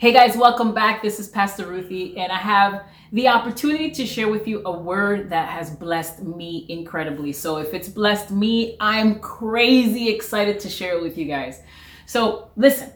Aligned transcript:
Hey 0.00 0.14
guys, 0.14 0.34
welcome 0.34 0.72
back. 0.72 1.02
This 1.02 1.20
is 1.20 1.28
Pastor 1.28 1.66
Ruthy, 1.66 2.16
and 2.16 2.32
I 2.32 2.38
have 2.38 2.84
the 3.12 3.28
opportunity 3.28 3.90
to 3.90 4.06
share 4.06 4.30
with 4.30 4.48
you 4.48 4.62
a 4.64 4.72
word 4.72 5.28
that 5.28 5.50
has 5.50 5.68
blessed 5.68 6.22
me 6.22 6.64
incredibly. 6.70 7.32
So, 7.32 7.58
if 7.58 7.74
it's 7.74 7.90
blessed 7.90 8.30
me, 8.30 8.78
I'm 8.80 9.20
crazy 9.20 10.08
excited 10.08 10.58
to 10.60 10.70
share 10.70 10.96
it 10.96 11.02
with 11.02 11.18
you 11.18 11.26
guys. 11.26 11.60
So, 12.06 12.50
listen, 12.56 12.90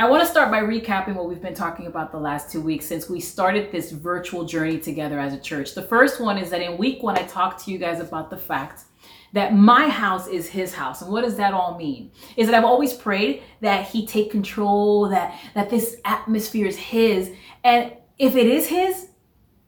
I 0.00 0.10
want 0.10 0.24
to 0.24 0.28
start 0.28 0.50
by 0.50 0.62
recapping 0.62 1.14
what 1.14 1.28
we've 1.28 1.40
been 1.40 1.54
talking 1.54 1.86
about 1.86 2.10
the 2.10 2.18
last 2.18 2.50
two 2.50 2.60
weeks 2.60 2.86
since 2.86 3.08
we 3.08 3.20
started 3.20 3.70
this 3.70 3.92
virtual 3.92 4.44
journey 4.44 4.80
together 4.80 5.20
as 5.20 5.34
a 5.34 5.38
church. 5.38 5.76
The 5.76 5.82
first 5.82 6.20
one 6.20 6.38
is 6.38 6.50
that 6.50 6.60
in 6.60 6.76
week 6.76 7.04
one, 7.04 7.16
I 7.16 7.22
talked 7.22 7.64
to 7.66 7.70
you 7.70 7.78
guys 7.78 8.00
about 8.00 8.30
the 8.30 8.36
fact 8.36 8.86
that 9.32 9.54
my 9.54 9.88
house 9.88 10.26
is 10.26 10.48
his 10.48 10.74
house. 10.74 11.02
And 11.02 11.10
what 11.10 11.22
does 11.24 11.36
that 11.36 11.54
all 11.54 11.78
mean? 11.78 12.10
Is 12.36 12.46
that 12.46 12.54
I've 12.54 12.64
always 12.64 12.92
prayed 12.92 13.42
that 13.60 13.86
he 13.86 14.06
take 14.06 14.30
control, 14.30 15.08
that 15.08 15.38
that 15.54 15.70
this 15.70 15.96
atmosphere 16.04 16.66
is 16.66 16.76
his. 16.76 17.32
And 17.64 17.92
if 18.18 18.36
it 18.36 18.46
is 18.46 18.66
his, 18.66 19.08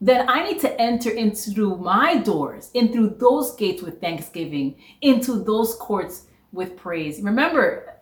then 0.01 0.29
I 0.29 0.43
need 0.43 0.59
to 0.59 0.79
enter 0.79 1.09
into 1.09 1.51
through 1.51 1.77
my 1.77 2.17
doors, 2.17 2.69
in 2.73 2.91
through 2.91 3.15
those 3.19 3.55
gates 3.55 3.81
with 3.81 4.01
thanksgiving, 4.01 4.75
into 5.01 5.43
those 5.43 5.75
courts 5.75 6.27
with 6.51 6.77
praise. 6.77 7.21
Remember, 7.21 7.95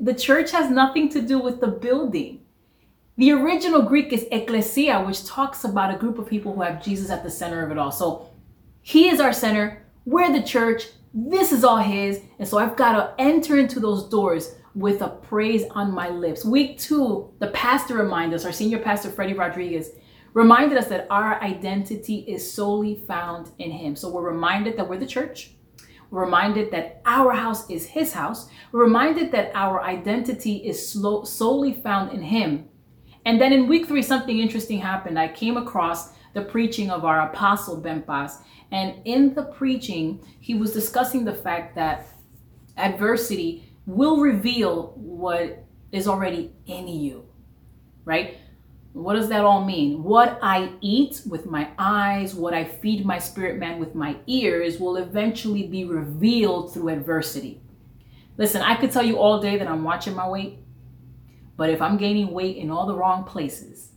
the 0.00 0.14
church 0.14 0.50
has 0.52 0.70
nothing 0.70 1.08
to 1.10 1.20
do 1.20 1.38
with 1.38 1.60
the 1.60 1.66
building. 1.66 2.40
The 3.18 3.32
original 3.32 3.82
Greek 3.82 4.12
is 4.12 4.26
ecclesia, 4.32 5.02
which 5.02 5.26
talks 5.26 5.64
about 5.64 5.94
a 5.94 5.98
group 5.98 6.18
of 6.18 6.28
people 6.28 6.54
who 6.54 6.62
have 6.62 6.82
Jesus 6.82 7.10
at 7.10 7.22
the 7.22 7.30
center 7.30 7.62
of 7.62 7.70
it 7.70 7.76
all. 7.76 7.92
So 7.92 8.30
he 8.80 9.10
is 9.10 9.20
our 9.20 9.32
center. 9.32 9.84
We're 10.06 10.32
the 10.32 10.42
church. 10.42 10.84
This 11.12 11.52
is 11.52 11.64
all 11.64 11.78
His. 11.78 12.20
And 12.38 12.46
so 12.46 12.58
I've 12.58 12.76
got 12.76 12.92
to 12.92 13.14
enter 13.22 13.58
into 13.58 13.80
those 13.80 14.08
doors 14.08 14.54
with 14.74 15.02
a 15.02 15.08
praise 15.08 15.64
on 15.70 15.92
my 15.92 16.08
lips. 16.08 16.44
Week 16.44 16.78
two, 16.78 17.32
the 17.40 17.48
pastor 17.48 17.96
reminded 17.96 18.36
us, 18.36 18.44
our 18.44 18.52
senior 18.52 18.78
pastor, 18.78 19.10
Freddie 19.10 19.34
Rodriguez, 19.34 19.90
reminded 20.32 20.78
us 20.78 20.86
that 20.86 21.08
our 21.10 21.42
identity 21.42 22.18
is 22.28 22.52
solely 22.52 23.02
found 23.08 23.50
in 23.58 23.72
Him. 23.72 23.96
So 23.96 24.10
we're 24.10 24.30
reminded 24.30 24.76
that 24.76 24.88
we're 24.88 24.98
the 24.98 25.06
church. 25.06 25.52
We're 26.10 26.24
reminded 26.24 26.70
that 26.70 27.02
our 27.04 27.32
house 27.32 27.68
is 27.68 27.86
His 27.86 28.12
house. 28.12 28.48
We're 28.70 28.84
reminded 28.84 29.32
that 29.32 29.50
our 29.54 29.82
identity 29.82 30.56
is 30.58 30.88
slow, 30.88 31.24
solely 31.24 31.72
found 31.72 32.12
in 32.12 32.22
Him. 32.22 32.68
And 33.24 33.40
then 33.40 33.52
in 33.52 33.68
week 33.68 33.86
three, 33.86 34.02
something 34.02 34.38
interesting 34.38 34.78
happened. 34.78 35.18
I 35.18 35.28
came 35.28 35.56
across 35.56 36.12
the 36.32 36.42
preaching 36.42 36.90
of 36.90 37.04
our 37.04 37.20
apostle 37.20 37.76
Ben 37.76 38.02
Paz. 38.02 38.38
And 38.72 38.96
in 39.04 39.34
the 39.34 39.44
preaching, 39.44 40.20
he 40.38 40.54
was 40.54 40.72
discussing 40.72 41.24
the 41.24 41.34
fact 41.34 41.74
that 41.74 42.06
adversity 42.76 43.72
will 43.86 44.20
reveal 44.20 44.92
what 44.96 45.64
is 45.92 46.06
already 46.06 46.52
in 46.66 46.86
you, 46.86 47.26
right? 48.04 48.38
What 48.92 49.14
does 49.14 49.28
that 49.28 49.44
all 49.44 49.64
mean? 49.64 50.02
What 50.02 50.38
I 50.42 50.72
eat 50.80 51.22
with 51.28 51.46
my 51.46 51.68
eyes, 51.78 52.34
what 52.34 52.54
I 52.54 52.64
feed 52.64 53.06
my 53.06 53.18
spirit 53.18 53.58
man 53.58 53.78
with 53.78 53.94
my 53.94 54.16
ears 54.26 54.80
will 54.80 54.96
eventually 54.96 55.66
be 55.66 55.84
revealed 55.84 56.74
through 56.74 56.88
adversity. 56.88 57.60
Listen, 58.36 58.62
I 58.62 58.74
could 58.74 58.90
tell 58.90 59.04
you 59.04 59.18
all 59.18 59.40
day 59.40 59.58
that 59.58 59.68
I'm 59.68 59.84
watching 59.84 60.14
my 60.14 60.28
weight, 60.28 60.58
but 61.56 61.70
if 61.70 61.80
I'm 61.80 61.98
gaining 61.98 62.32
weight 62.32 62.56
in 62.56 62.70
all 62.70 62.86
the 62.86 62.96
wrong 62.96 63.22
places, 63.24 63.89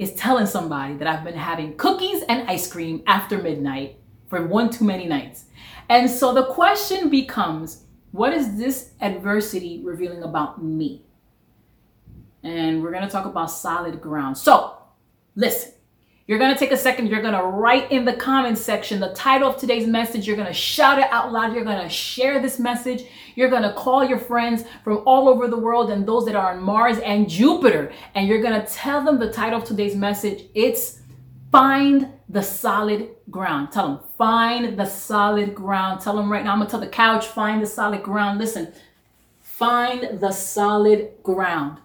is 0.00 0.14
telling 0.14 0.46
somebody 0.46 0.94
that 0.94 1.06
I've 1.06 1.22
been 1.22 1.34
having 1.34 1.76
cookies 1.76 2.22
and 2.26 2.48
ice 2.48 2.66
cream 2.66 3.02
after 3.06 3.36
midnight 3.36 3.98
for 4.28 4.46
one 4.46 4.70
too 4.70 4.86
many 4.86 5.04
nights. 5.04 5.44
And 5.90 6.08
so 6.08 6.32
the 6.32 6.46
question 6.46 7.10
becomes 7.10 7.84
what 8.10 8.32
is 8.32 8.56
this 8.56 8.92
adversity 9.02 9.82
revealing 9.84 10.22
about 10.22 10.64
me? 10.64 11.04
And 12.42 12.82
we're 12.82 12.92
going 12.92 13.04
to 13.04 13.10
talk 13.10 13.26
about 13.26 13.50
solid 13.50 14.00
ground. 14.00 14.38
So, 14.38 14.78
listen. 15.36 15.72
You're 16.30 16.38
going 16.38 16.52
to 16.52 16.58
take 16.60 16.70
a 16.70 16.76
second. 16.76 17.08
You're 17.08 17.22
going 17.22 17.34
to 17.34 17.42
write 17.42 17.90
in 17.90 18.04
the 18.04 18.12
comments 18.12 18.60
section 18.60 19.00
the 19.00 19.12
title 19.14 19.48
of 19.48 19.56
today's 19.56 19.88
message. 19.88 20.28
You're 20.28 20.36
going 20.36 20.46
to 20.46 20.54
shout 20.54 21.00
it 21.00 21.10
out 21.10 21.32
loud. 21.32 21.52
You're 21.52 21.64
going 21.64 21.82
to 21.82 21.88
share 21.88 22.40
this 22.40 22.60
message. 22.60 23.02
You're 23.34 23.50
going 23.50 23.64
to 23.64 23.72
call 23.72 24.04
your 24.04 24.20
friends 24.20 24.62
from 24.84 25.02
all 25.06 25.28
over 25.28 25.48
the 25.48 25.58
world 25.58 25.90
and 25.90 26.06
those 26.06 26.24
that 26.26 26.36
are 26.36 26.52
on 26.52 26.62
Mars 26.62 26.98
and 27.00 27.28
Jupiter. 27.28 27.90
And 28.14 28.28
you're 28.28 28.40
going 28.40 28.64
to 28.64 28.64
tell 28.64 29.04
them 29.04 29.18
the 29.18 29.32
title 29.32 29.60
of 29.60 29.66
today's 29.66 29.96
message. 29.96 30.44
It's 30.54 31.00
Find 31.50 32.12
the 32.28 32.42
Solid 32.42 33.08
Ground. 33.28 33.72
Tell 33.72 33.88
them, 33.88 34.00
find 34.16 34.78
the 34.78 34.86
solid 34.86 35.52
ground. 35.52 36.00
Tell 36.00 36.14
them 36.14 36.30
right 36.30 36.44
now. 36.44 36.52
I'm 36.52 36.58
going 36.58 36.68
to 36.68 36.70
tell 36.70 36.78
the 36.78 36.86
couch, 36.86 37.26
find 37.26 37.60
the 37.60 37.66
solid 37.66 38.04
ground. 38.04 38.38
Listen, 38.38 38.72
find 39.42 40.20
the 40.20 40.30
solid 40.30 41.10
ground. 41.24 41.78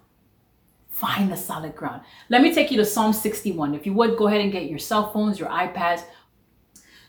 Find 0.96 1.30
the 1.30 1.36
solid 1.36 1.76
ground. 1.76 2.00
Let 2.30 2.40
me 2.40 2.54
take 2.54 2.70
you 2.70 2.78
to 2.78 2.84
Psalm 2.86 3.12
61. 3.12 3.74
If 3.74 3.84
you 3.84 3.92
would, 3.92 4.16
go 4.16 4.28
ahead 4.28 4.40
and 4.40 4.50
get 4.50 4.70
your 4.70 4.78
cell 4.78 5.12
phones, 5.12 5.38
your 5.38 5.50
iPads. 5.50 6.04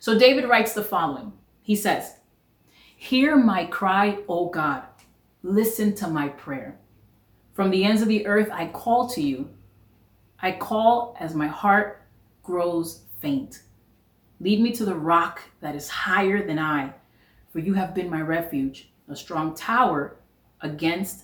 So 0.02 0.20
David 0.20 0.44
writes 0.50 0.74
the 0.74 0.84
following 0.84 1.32
He 1.62 1.74
says, 1.74 2.16
Hear 2.98 3.38
my 3.38 3.64
cry, 3.64 4.18
O 4.28 4.50
God. 4.50 4.84
Listen 5.42 5.96
to 5.96 6.10
my 6.10 6.28
prayer. 6.28 6.78
From 7.54 7.70
the 7.70 7.86
ends 7.86 8.02
of 8.02 8.10
the 8.10 8.28
earth, 8.28 8.50
I 8.52 8.68
call 8.68 9.08
to 9.12 9.22
you. 9.22 9.50
I 10.42 10.52
call 10.52 11.16
as 11.18 11.34
my 11.34 11.48
heart 11.48 12.02
grows 12.44 13.04
faint. 13.22 13.62
Lead 14.42 14.60
me 14.60 14.74
to 14.74 14.84
the 14.84 14.96
rock 14.96 15.40
that 15.62 15.76
is 15.76 15.88
higher 15.88 16.46
than 16.46 16.60
I, 16.60 16.92
for 17.54 17.60
you 17.60 17.74
have 17.76 17.96
been 17.96 18.10
my 18.10 18.20
refuge, 18.20 18.90
a 19.08 19.16
strong 19.16 19.56
tower 19.56 20.18
against 20.60 21.24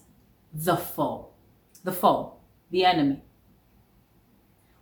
the 0.53 0.77
foe. 0.77 1.27
The 1.83 1.91
foe 1.91 2.35
the 2.73 2.83
enemy. 2.83 3.21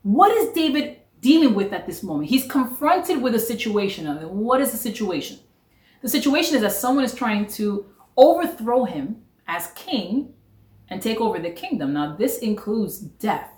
What 0.02 0.32
is 0.32 0.54
David 0.54 1.02
dealing 1.20 1.54
with 1.54 1.74
at 1.74 1.86
this 1.86 2.02
moment? 2.02 2.30
He's 2.30 2.48
confronted 2.48 3.22
with 3.22 3.36
a 3.36 3.40
situation. 3.40 4.08
What 4.30 4.62
is 4.62 4.72
the 4.72 4.78
situation? 4.78 5.38
The 6.02 6.10
situation 6.10 6.56
is 6.56 6.62
that 6.62 6.72
someone 6.72 7.04
is 7.04 7.14
trying 7.14 7.46
to 7.60 7.86
overthrow 8.18 8.86
him 8.86 9.22
as 9.46 9.68
king 9.76 10.34
and 10.88 11.02
take 11.02 11.20
over 11.20 11.38
the 11.38 11.52
kingdom. 11.52 11.94
Now, 11.94 12.16
this 12.16 12.40
includes 12.40 13.00
death. 13.00 13.52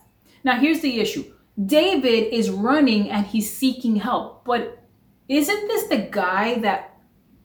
Now, 0.43 0.59
here's 0.59 0.81
the 0.81 0.99
issue 0.99 1.25
David 1.63 2.33
is 2.33 2.49
running 2.49 3.11
and 3.11 3.27
he's 3.27 3.55
seeking 3.55 3.97
help, 3.97 4.43
but 4.43 4.83
isn't 5.29 5.67
this 5.67 5.87
the 5.87 6.09
guy 6.11 6.55
that 6.59 6.97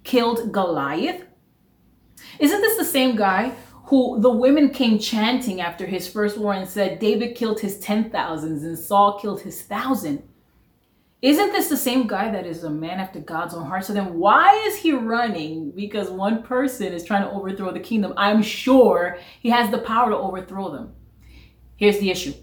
killed 0.05 0.51
Goliath? 0.53 1.23
Isn't 2.39 2.61
this 2.61 2.79
the 2.79 2.85
same 2.85 3.15
guy 3.15 3.53
who 3.89 4.21
the 4.21 4.31
women 4.31 4.69
came 4.69 4.99
chanting 4.99 5.63
after 5.63 5.87
his 5.87 6.07
first 6.07 6.37
war 6.37 6.53
and 6.53 6.69
said, 6.69 6.99
David 6.99 7.35
killed 7.35 7.61
his 7.61 7.81
ten 7.81 8.11
thousands 8.11 8.63
and 8.63 8.79
Saul 8.79 9.19
killed 9.19 9.41
his 9.41 9.63
thousand. 9.63 10.23
Isn't 11.23 11.53
this 11.53 11.71
the 11.71 11.77
same 11.77 12.07
guy 12.07 12.31
that 12.31 12.47
is 12.47 12.65
a 12.65 12.71
man 12.71 13.01
after 13.01 13.19
God's 13.19 13.55
own 13.55 13.65
heart? 13.65 13.87
So 13.87 13.95
then 13.95 14.19
why 14.19 14.63
is 14.67 14.77
he 14.77 14.93
running? 14.93 15.71
Because 15.71 16.11
one 16.11 16.43
person 16.43 16.93
is 16.93 17.03
trying 17.03 17.23
to 17.23 17.31
overthrow 17.31 17.73
the 17.73 17.81
kingdom. 17.81 18.13
I'm 18.19 18.43
sure 18.43 19.17
he 19.41 19.49
has 19.49 19.71
the 19.71 19.79
power 19.79 20.11
to 20.11 20.17
overthrow 20.17 20.71
them. 20.71 20.93
Here's 21.77 21.99
the 21.99 22.11
issue 22.11 22.35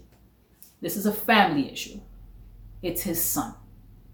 this 0.80 0.96
is 0.96 1.06
a 1.06 1.12
family 1.12 1.70
issue. 1.70 2.00
It's 2.82 3.02
his 3.02 3.22
son, 3.22 3.54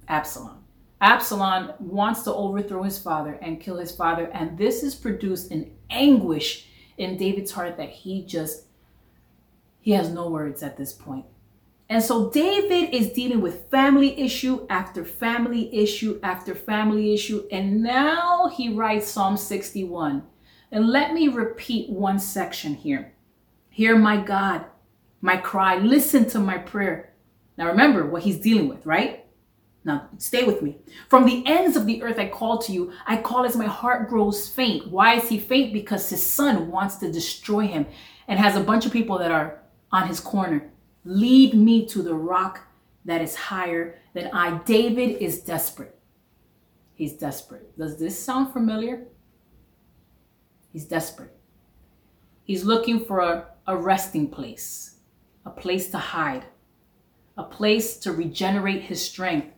Absalom. 0.06 0.64
Absalom 1.00 1.72
wants 1.80 2.24
to 2.24 2.34
overthrow 2.34 2.82
his 2.82 2.98
father 2.98 3.38
and 3.40 3.58
kill 3.58 3.78
his 3.78 3.90
father, 3.90 4.26
and 4.34 4.58
this 4.58 4.82
has 4.82 4.94
produced 4.94 5.50
an 5.50 5.72
anguish 5.90 6.68
in 6.98 7.16
David's 7.16 7.52
heart 7.52 7.76
that 7.76 7.90
he 7.90 8.24
just 8.24 8.64
he 9.80 9.92
has 9.92 10.10
no 10.10 10.28
words 10.28 10.62
at 10.62 10.76
this 10.76 10.92
point. 10.92 11.26
And 11.88 12.02
so 12.02 12.30
David 12.30 12.94
is 12.94 13.12
dealing 13.12 13.40
with 13.40 13.68
family 13.70 14.18
issue 14.18 14.66
after 14.70 15.04
family 15.04 15.74
issue 15.74 16.20
after 16.22 16.54
family 16.54 17.12
issue 17.12 17.46
and 17.50 17.82
now 17.82 18.48
he 18.48 18.68
writes 18.68 19.08
Psalm 19.08 19.36
61. 19.36 20.22
And 20.70 20.88
let 20.88 21.12
me 21.12 21.28
repeat 21.28 21.90
one 21.90 22.18
section 22.18 22.74
here. 22.74 23.12
Hear 23.68 23.96
my 23.96 24.16
God, 24.16 24.64
my 25.20 25.36
cry, 25.36 25.78
listen 25.78 26.28
to 26.30 26.38
my 26.38 26.58
prayer. 26.58 27.12
Now 27.58 27.66
remember 27.66 28.06
what 28.06 28.22
he's 28.22 28.38
dealing 28.38 28.68
with, 28.68 28.86
right? 28.86 29.21
Now, 29.84 30.08
stay 30.18 30.44
with 30.44 30.62
me. 30.62 30.78
From 31.08 31.24
the 31.24 31.44
ends 31.44 31.76
of 31.76 31.86
the 31.86 32.02
earth, 32.02 32.18
I 32.18 32.28
call 32.28 32.58
to 32.58 32.72
you. 32.72 32.92
I 33.06 33.16
call 33.16 33.44
as 33.44 33.56
my 33.56 33.66
heart 33.66 34.08
grows 34.08 34.48
faint. 34.48 34.88
Why 34.88 35.14
is 35.14 35.28
he 35.28 35.38
faint? 35.38 35.72
Because 35.72 36.08
his 36.08 36.24
son 36.24 36.70
wants 36.70 36.96
to 36.96 37.10
destroy 37.10 37.66
him 37.66 37.86
and 38.28 38.38
has 38.38 38.54
a 38.54 38.60
bunch 38.60 38.86
of 38.86 38.92
people 38.92 39.18
that 39.18 39.32
are 39.32 39.60
on 39.90 40.06
his 40.06 40.20
corner. 40.20 40.70
Lead 41.04 41.54
me 41.54 41.84
to 41.86 42.00
the 42.00 42.14
rock 42.14 42.60
that 43.04 43.20
is 43.20 43.34
higher 43.34 43.98
than 44.14 44.30
I. 44.32 44.58
David 44.58 45.20
is 45.20 45.40
desperate. 45.40 45.98
He's 46.94 47.14
desperate. 47.14 47.76
Does 47.76 47.98
this 47.98 48.16
sound 48.16 48.52
familiar? 48.52 49.08
He's 50.72 50.84
desperate. 50.84 51.34
He's 52.44 52.64
looking 52.64 53.04
for 53.04 53.18
a, 53.18 53.48
a 53.66 53.76
resting 53.76 54.28
place, 54.28 54.98
a 55.44 55.50
place 55.50 55.90
to 55.90 55.98
hide, 55.98 56.44
a 57.36 57.42
place 57.42 57.96
to 57.98 58.12
regenerate 58.12 58.82
his 58.82 59.04
strength 59.04 59.48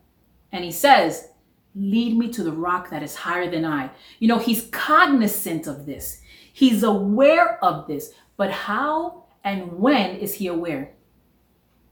and 0.54 0.64
he 0.64 0.70
says, 0.70 1.28
Lead 1.74 2.16
me 2.16 2.30
to 2.30 2.44
the 2.44 2.52
rock 2.52 2.88
that 2.90 3.02
is 3.02 3.16
higher 3.16 3.50
than 3.50 3.64
I. 3.64 3.90
You 4.20 4.28
know, 4.28 4.38
he's 4.38 4.68
cognizant 4.70 5.66
of 5.66 5.84
this, 5.84 6.22
he's 6.52 6.84
aware 6.84 7.62
of 7.62 7.88
this. 7.88 8.12
But 8.36 8.52
how 8.52 9.24
and 9.42 9.72
when 9.72 10.16
is 10.16 10.34
he 10.34 10.46
aware? 10.46 10.92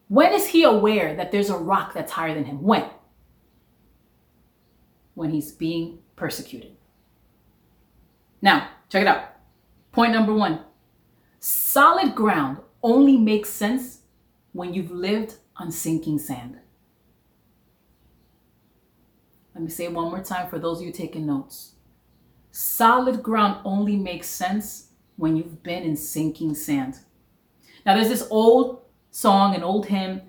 When 0.09 0.33
is 0.33 0.47
he 0.47 0.63
aware 0.63 1.15
that 1.17 1.33
there's 1.33 1.51
a 1.51 1.57
rock 1.57 1.93
that's 1.93 2.13
higher 2.13 2.35
than 2.35 2.45
him? 2.45 2.63
When? 2.63 2.85
When 5.15 5.31
he's 5.31 5.51
being 5.51 5.99
persecuted. 6.15 6.77
Now, 8.41 8.69
check 8.89 9.03
it 9.03 9.09
out. 9.09 9.37
Point 9.91 10.13
number 10.13 10.33
one 10.33 10.61
solid 11.41 12.15
ground 12.15 12.59
only 12.85 13.17
makes 13.17 13.49
sense 13.49 14.03
when 14.53 14.73
you've 14.73 14.93
lived 14.93 15.35
on 15.57 15.73
sinking 15.73 16.21
sand. 16.21 16.59
Let 19.55 19.65
me 19.65 19.71
say 19.71 19.85
it 19.85 19.93
one 19.93 20.11
more 20.11 20.23
time 20.23 20.49
for 20.49 20.59
those 20.59 20.81
of 20.81 20.87
you 20.87 20.93
taking 20.93 21.27
notes. 21.27 21.73
Solid 22.51 23.23
ground 23.23 23.61
only 23.65 23.97
makes 23.97 24.29
sense 24.29 24.89
when 25.17 25.37
you've 25.37 25.63
been 25.63 25.83
in 25.83 25.97
sinking 25.97 26.55
sand. 26.55 26.99
Now, 27.85 27.95
there's 27.95 28.09
this 28.09 28.27
old 28.31 28.83
song, 29.11 29.55
an 29.55 29.63
old 29.63 29.87
hymn, 29.87 30.23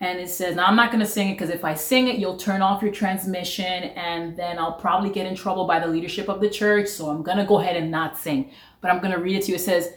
and 0.00 0.18
it 0.18 0.28
says, 0.28 0.56
Now 0.56 0.66
I'm 0.66 0.76
not 0.76 0.90
going 0.90 1.00
to 1.00 1.06
sing 1.06 1.30
it 1.30 1.34
because 1.34 1.50
if 1.50 1.64
I 1.64 1.74
sing 1.74 2.08
it, 2.08 2.18
you'll 2.18 2.36
turn 2.36 2.62
off 2.62 2.82
your 2.82 2.92
transmission, 2.92 3.64
and 3.64 4.36
then 4.36 4.58
I'll 4.58 4.74
probably 4.74 5.10
get 5.10 5.26
in 5.26 5.34
trouble 5.34 5.66
by 5.66 5.78
the 5.78 5.86
leadership 5.86 6.28
of 6.28 6.40
the 6.40 6.50
church. 6.50 6.88
So 6.88 7.08
I'm 7.08 7.22
going 7.22 7.38
to 7.38 7.44
go 7.44 7.60
ahead 7.60 7.76
and 7.76 7.90
not 7.90 8.18
sing. 8.18 8.50
But 8.80 8.90
I'm 8.90 9.00
going 9.00 9.12
to 9.12 9.20
read 9.20 9.36
it 9.36 9.44
to 9.44 9.52
you. 9.52 9.56
It 9.56 9.60
says, 9.60 9.94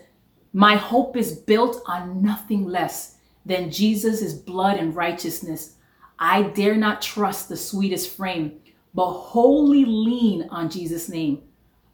My 0.53 0.75
hope 0.75 1.17
is 1.17 1.33
built 1.33 1.81
on 1.87 2.21
nothing 2.21 2.65
less 2.65 3.15
than 3.45 3.71
Jesus' 3.71 4.33
blood 4.33 4.77
and 4.77 4.95
righteousness. 4.95 5.76
I 6.19 6.43
dare 6.43 6.75
not 6.75 7.01
trust 7.01 7.49
the 7.49 7.57
sweetest 7.57 8.15
frame, 8.15 8.59
but 8.93 9.11
wholly 9.11 9.85
lean 9.85 10.47
on 10.49 10.69
Jesus' 10.69 11.09
name. 11.09 11.43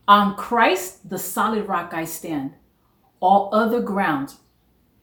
On 0.07 0.35
Christ, 0.35 1.09
the 1.09 1.19
solid 1.19 1.67
rock 1.67 1.93
I 1.93 2.05
stand. 2.05 2.53
All 3.19 3.49
other 3.53 3.81
ground 3.81 4.33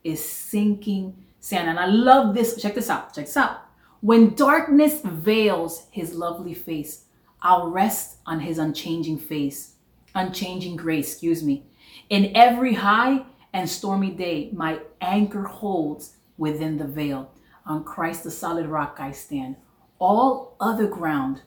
is 0.04 0.24
sinking 0.24 1.24
sand. 1.40 1.68
And 1.68 1.78
I 1.78 1.86
love 1.86 2.34
this. 2.34 2.60
Check 2.60 2.74
this 2.74 2.90
out. 2.90 3.14
Check 3.14 3.26
this 3.26 3.36
out. 3.36 3.62
When 4.00 4.34
darkness 4.34 5.00
veils 5.04 5.86
his 5.90 6.14
lovely 6.14 6.54
face, 6.54 7.04
I'll 7.42 7.70
rest 7.70 8.18
on 8.26 8.40
his 8.40 8.58
unchanging 8.58 9.18
face, 9.18 9.74
unchanging 10.14 10.76
grace, 10.76 11.12
excuse 11.12 11.42
me. 11.42 11.64
In 12.08 12.32
every 12.34 12.74
high 12.74 13.24
and 13.52 13.68
stormy 13.68 14.10
day, 14.10 14.50
my 14.52 14.80
anchor 15.00 15.44
holds 15.44 16.16
within 16.36 16.78
the 16.78 16.86
veil. 16.86 17.32
On 17.66 17.84
Christ, 17.84 18.24
the 18.24 18.30
solid 18.30 18.66
rock, 18.66 18.96
I 18.98 19.12
stand. 19.12 19.56
All 19.98 20.56
other 20.60 20.86
ground 20.86 21.42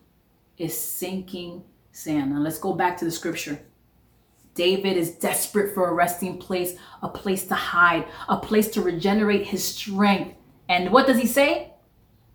is 0.58 0.78
sinking 0.78 1.64
sand. 1.92 2.32
Now 2.32 2.40
let's 2.40 2.60
go 2.60 2.74
back 2.74 2.98
to 2.98 3.06
the 3.06 3.12
scripture. 3.12 3.60
David 4.56 4.98
is 4.98 5.16
desperate 5.16 5.74
for 5.74 5.90
a 5.90 5.94
resting 5.94 6.38
place, 6.38 6.76
a 7.02 7.10
place 7.10 7.48
to 7.48 7.56
hide, 7.56 8.06
a 8.30 8.38
place 8.38 8.70
to 8.72 8.82
regenerate 8.82 9.48
his 9.48 9.64
strength. 9.64 10.36
And 10.70 10.92
what 10.92 11.08
does 11.08 11.18
he 11.18 11.26
say? 11.26 11.74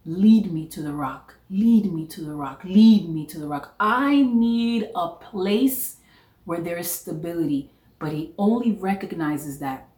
Lead 0.05 0.53
me 0.53 0.67
to 0.69 0.83
the 0.83 0.93
rock. 0.93 1.35
Lead 1.51 1.93
me 1.93 2.07
to 2.07 2.23
the 2.23 2.35
rock. 2.35 2.63
Lead 2.65 3.09
me 3.09 3.27
to 3.27 3.39
the 3.39 3.47
rock. 3.47 3.75
I 3.79 4.23
need 4.23 4.91
a 4.95 5.09
place 5.09 5.97
where 6.45 6.61
there 6.61 6.79
is 6.79 6.91
stability, 6.91 7.71
but 7.99 8.13
he 8.13 8.35
only 8.39 8.73
recognizes 8.73 9.59
that 9.61 9.89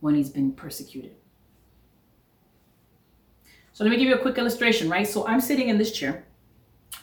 when 0.00 0.14
he's 0.14 0.30
been 0.30 0.52
persecuted. 0.52 1.14
So 3.76 3.84
let 3.84 3.90
me 3.90 3.98
give 3.98 4.08
you 4.08 4.14
a 4.14 4.18
quick 4.18 4.38
illustration, 4.38 4.88
right? 4.88 5.06
So 5.06 5.26
I'm 5.26 5.38
sitting 5.38 5.68
in 5.68 5.76
this 5.76 5.92
chair 5.92 6.24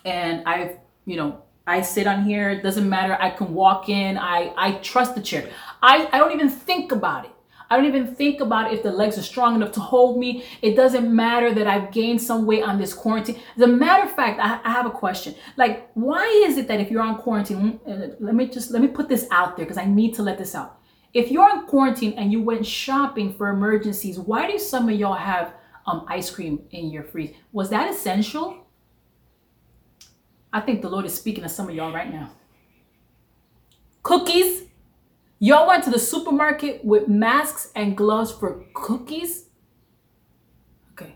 and 0.05 0.41
I've, 0.47 0.79
you 1.05 1.17
know, 1.17 1.43
I 1.67 1.81
sit 1.81 2.07
on 2.07 2.23
here. 2.23 2.49
It 2.49 2.63
doesn't 2.63 2.89
matter. 2.89 3.15
I 3.19 3.29
can 3.29 3.53
walk 3.53 3.89
in. 3.89 4.17
I, 4.17 4.51
I 4.57 4.71
trust 4.81 5.13
the 5.13 5.21
chair. 5.21 5.47
I, 5.83 6.09
I 6.11 6.17
don't 6.17 6.31
even 6.31 6.49
think 6.49 6.91
about 6.91 7.25
it. 7.25 7.31
I 7.69 7.77
don't 7.77 7.85
even 7.85 8.15
think 8.15 8.41
about 8.41 8.73
if 8.73 8.81
the 8.81 8.91
legs 8.91 9.19
are 9.19 9.21
strong 9.21 9.53
enough 9.53 9.71
to 9.73 9.81
hold 9.81 10.17
me. 10.17 10.45
It 10.63 10.75
doesn't 10.75 11.15
matter 11.15 11.53
that 11.53 11.67
I've 11.67 11.91
gained 11.91 12.19
some 12.19 12.47
weight 12.47 12.63
on 12.63 12.79
this 12.79 12.91
quarantine. 12.91 13.39
As 13.55 13.61
a 13.61 13.67
matter 13.67 14.05
of 14.05 14.11
fact, 14.15 14.39
I, 14.39 14.59
I 14.63 14.71
have 14.71 14.87
a 14.87 14.91
question. 14.91 15.35
Like, 15.57 15.91
why 15.93 16.25
is 16.47 16.57
it 16.57 16.67
that 16.69 16.79
if 16.79 16.89
you're 16.89 17.03
on 17.03 17.19
quarantine, 17.19 17.81
uh, 17.87 18.15
let 18.19 18.33
me 18.33 18.47
just 18.47 18.71
let 18.71 18.81
me 18.81 18.87
put 18.87 19.09
this 19.09 19.27
out 19.29 19.57
there 19.57 19.65
because 19.65 19.77
I 19.77 19.85
need 19.85 20.15
to 20.15 20.23
let 20.23 20.39
this 20.39 20.55
out. 20.55 20.79
If 21.13 21.29
you're 21.29 21.47
on 21.47 21.67
quarantine 21.67 22.13
and 22.13 22.31
you 22.31 22.41
went 22.41 22.65
shopping 22.65 23.31
for 23.31 23.49
emergencies, 23.49 24.17
why 24.17 24.49
do 24.49 24.57
some 24.57 24.89
of 24.89 24.95
y'all 24.95 25.13
have 25.13 25.53
um, 25.85 26.05
ice 26.07 26.29
cream 26.29 26.63
in 26.71 26.89
your 26.89 27.03
freeze. 27.03 27.35
Was 27.51 27.69
that 27.69 27.91
essential? 27.91 28.67
I 30.51 30.61
think 30.61 30.81
the 30.81 30.89
Lord 30.89 31.05
is 31.05 31.13
speaking 31.15 31.43
to 31.43 31.49
some 31.49 31.67
of 31.67 31.75
y'all 31.75 31.93
right 31.93 32.11
now. 32.11 32.31
Cookies. 34.03 34.63
Y'all 35.39 35.67
went 35.67 35.83
to 35.83 35.89
the 35.89 35.99
supermarket 35.99 36.85
with 36.85 37.07
masks 37.07 37.71
and 37.75 37.97
gloves 37.97 38.31
for 38.31 38.63
cookies? 38.73 39.45
Okay. 40.91 41.15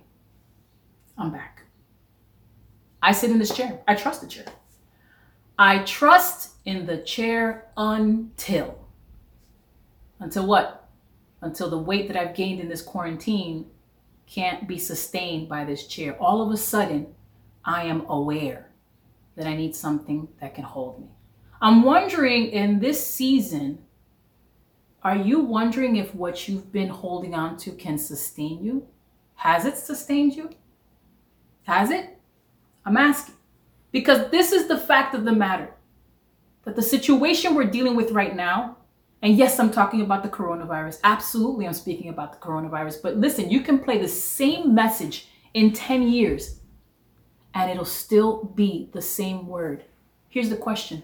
I'm 1.18 1.32
back. 1.32 1.64
I 3.02 3.12
sit 3.12 3.32
in 3.32 3.40
this 3.40 3.56
chair. 3.56 3.80
I 3.88 3.96
trust 3.96 4.22
the 4.22 4.28
chair. 4.28 4.46
I 5.58 5.80
trust 5.80 6.56
in 6.66 6.86
the 6.86 6.98
chair 6.98 7.68
until. 7.78 8.80
Until 10.20 10.46
what? 10.46 10.90
Until 11.42 11.70
the 11.70 11.78
weight 11.78 12.08
that 12.08 12.18
I've 12.18 12.36
gained 12.36 12.60
in 12.60 12.68
this 12.68 12.82
quarantine 12.82 13.68
can't 14.28 14.68
be 14.68 14.78
sustained 14.78 15.50
by 15.50 15.64
this 15.64 15.88
chair. 15.88 16.16
All 16.22 16.42
of 16.42 16.52
a 16.52 16.58
sudden, 16.58 17.16
I 17.66 17.84
am 17.84 18.06
aware 18.08 18.70
that 19.36 19.48
I 19.48 19.56
need 19.56 19.76
something 19.76 20.28
that 20.40 20.54
can 20.54 20.64
hold 20.64 21.00
me. 21.00 21.08
I'm 21.62 21.82
wondering 21.84 22.48
in 22.48 22.80
this 22.80 23.06
season, 23.06 23.80
are 25.04 25.16
you 25.16 25.40
wondering 25.40 25.96
if 25.96 26.14
what 26.14 26.48
you've 26.48 26.72
been 26.72 26.90
holding 26.90 27.34
on 27.34 27.58
to 27.58 27.72
can 27.72 27.98
sustain 27.98 28.64
you? 28.64 28.88
Has 29.36 29.66
it 29.66 29.78
sustained 29.78 30.36
you? 30.36 30.50
Has 31.64 31.90
it? 31.90 32.18
I'm 32.86 32.98
asking. 32.98 33.36
Because 33.92 34.30
this 34.32 34.52
is 34.52 34.68
the 34.68 34.78
fact 34.78 35.16
of 35.16 35.24
the 35.26 35.32
matter 35.32 35.74
that 36.66 36.76
the 36.76 36.82
situation 36.82 37.56
we're 37.56 37.66
dealing 37.66 37.96
with 37.96 38.12
right 38.12 38.36
now, 38.36 38.77
and 39.22 39.36
yes, 39.36 39.60
I'm 39.60 39.72
talking 39.72 40.02
about 40.02 40.24
the 40.24 40.30
coronavirus. 40.30 41.00
Absolutely, 41.04 41.66
I'm 41.66 41.74
speaking 41.74 42.10
about 42.10 42.34
the 42.34 42.46
coronavirus. 42.46 43.02
But 43.02 43.18
listen, 43.18 43.50
you 43.50 43.62
can 43.62 43.80
play 43.80 43.98
the 43.98 44.08
same 44.08 44.76
message 44.76 45.30
in 45.54 45.74
10 45.74 46.04
years 46.04 46.60
and 47.54 47.72
it'll 47.72 47.86
still 47.86 48.44
be 48.44 48.90
the 48.94 49.02
same 49.02 49.48
word. 49.48 49.86
Here's 50.30 50.50
the 50.50 50.58
question 50.58 51.02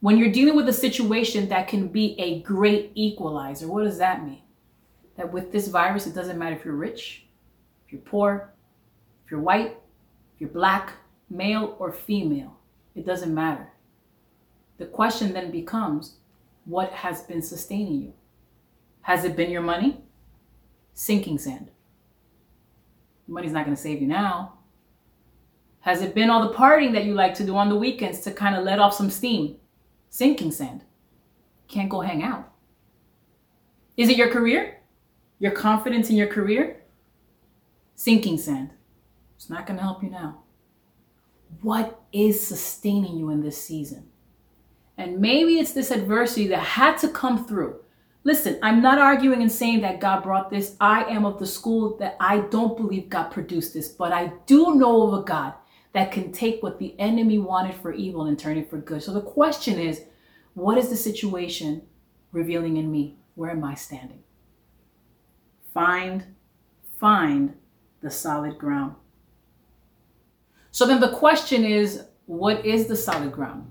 When 0.00 0.18
you're 0.18 0.30
dealing 0.30 0.54
with 0.54 0.68
a 0.68 0.72
situation 0.72 1.48
that 1.48 1.66
can 1.66 1.88
be 1.88 2.14
a 2.20 2.42
great 2.42 2.92
equalizer, 2.94 3.66
what 3.66 3.82
does 3.82 3.98
that 3.98 4.24
mean? 4.24 4.42
That 5.16 5.32
with 5.32 5.50
this 5.50 5.66
virus, 5.66 6.06
it 6.06 6.14
doesn't 6.14 6.38
matter 6.38 6.54
if 6.54 6.64
you're 6.64 6.74
rich, 6.74 7.26
if 7.84 7.92
you're 7.92 8.02
poor, 8.02 8.54
if 9.24 9.32
you're 9.32 9.40
white, 9.40 9.76
if 10.34 10.40
you're 10.40 10.50
black, 10.50 10.92
male, 11.28 11.76
or 11.80 11.92
female, 11.92 12.56
it 12.94 13.04
doesn't 13.04 13.34
matter. 13.34 13.68
The 14.78 14.86
question 14.86 15.32
then 15.32 15.50
becomes 15.50 16.18
what 16.64 16.92
has 16.92 17.22
been 17.22 17.42
sustaining 17.42 18.00
you? 18.02 18.12
Has 19.02 19.24
it 19.24 19.36
been 19.36 19.50
your 19.50 19.62
money? 19.62 20.00
Sinking 20.94 21.38
sand. 21.38 21.70
Money's 23.26 23.52
not 23.52 23.64
going 23.64 23.76
to 23.76 23.82
save 23.82 24.00
you 24.00 24.06
now. 24.06 24.58
Has 25.80 26.00
it 26.02 26.14
been 26.14 26.30
all 26.30 26.48
the 26.48 26.54
partying 26.54 26.92
that 26.92 27.04
you 27.04 27.14
like 27.14 27.34
to 27.34 27.44
do 27.44 27.56
on 27.56 27.68
the 27.68 27.76
weekends 27.76 28.20
to 28.20 28.30
kind 28.30 28.54
of 28.54 28.64
let 28.64 28.78
off 28.78 28.94
some 28.94 29.10
steam? 29.10 29.56
Sinking 30.10 30.52
sand. 30.52 30.84
Can't 31.66 31.88
go 31.88 32.00
hang 32.00 32.22
out. 32.22 32.52
Is 33.96 34.08
it 34.08 34.16
your 34.16 34.30
career? 34.30 34.78
Your 35.38 35.52
confidence 35.52 36.08
in 36.08 36.16
your 36.16 36.28
career? 36.28 36.82
Sinking 37.96 38.38
sand. 38.38 38.70
It's 39.36 39.50
not 39.50 39.66
going 39.66 39.76
to 39.78 39.82
help 39.82 40.02
you 40.02 40.10
now. 40.10 40.42
What 41.62 42.00
is 42.12 42.46
sustaining 42.46 43.16
you 43.16 43.30
in 43.30 43.42
this 43.42 43.62
season? 43.62 44.11
And 44.98 45.20
maybe 45.20 45.58
it's 45.58 45.72
this 45.72 45.90
adversity 45.90 46.48
that 46.48 46.60
had 46.60 46.98
to 46.98 47.08
come 47.08 47.46
through. 47.46 47.80
Listen, 48.24 48.58
I'm 48.62 48.80
not 48.80 48.98
arguing 48.98 49.42
and 49.42 49.50
saying 49.50 49.80
that 49.80 50.00
God 50.00 50.22
brought 50.22 50.48
this. 50.48 50.76
I 50.80 51.04
am 51.04 51.24
of 51.24 51.38
the 51.38 51.46
school 51.46 51.96
that 51.98 52.16
I 52.20 52.40
don't 52.50 52.76
believe 52.76 53.08
God 53.08 53.30
produced 53.30 53.74
this, 53.74 53.88
but 53.88 54.12
I 54.12 54.32
do 54.46 54.76
know 54.76 55.02
of 55.02 55.14
a 55.14 55.24
God 55.24 55.54
that 55.92 56.12
can 56.12 56.30
take 56.30 56.62
what 56.62 56.78
the 56.78 56.94
enemy 57.00 57.38
wanted 57.38 57.74
for 57.74 57.92
evil 57.92 58.26
and 58.26 58.38
turn 58.38 58.56
it 58.56 58.70
for 58.70 58.78
good. 58.78 59.02
So 59.02 59.12
the 59.12 59.20
question 59.20 59.78
is, 59.78 60.02
what 60.54 60.78
is 60.78 60.88
the 60.88 60.96
situation 60.96 61.82
revealing 62.30 62.76
in 62.76 62.90
me? 62.90 63.16
Where 63.34 63.50
am 63.50 63.64
I 63.64 63.74
standing? 63.74 64.22
Find, 65.74 66.24
find 67.00 67.54
the 68.02 68.10
solid 68.10 68.58
ground. 68.58 68.94
So 70.70 70.86
then 70.86 71.00
the 71.00 71.12
question 71.12 71.64
is, 71.64 72.04
what 72.26 72.64
is 72.64 72.86
the 72.86 72.96
solid 72.96 73.32
ground? 73.32 73.66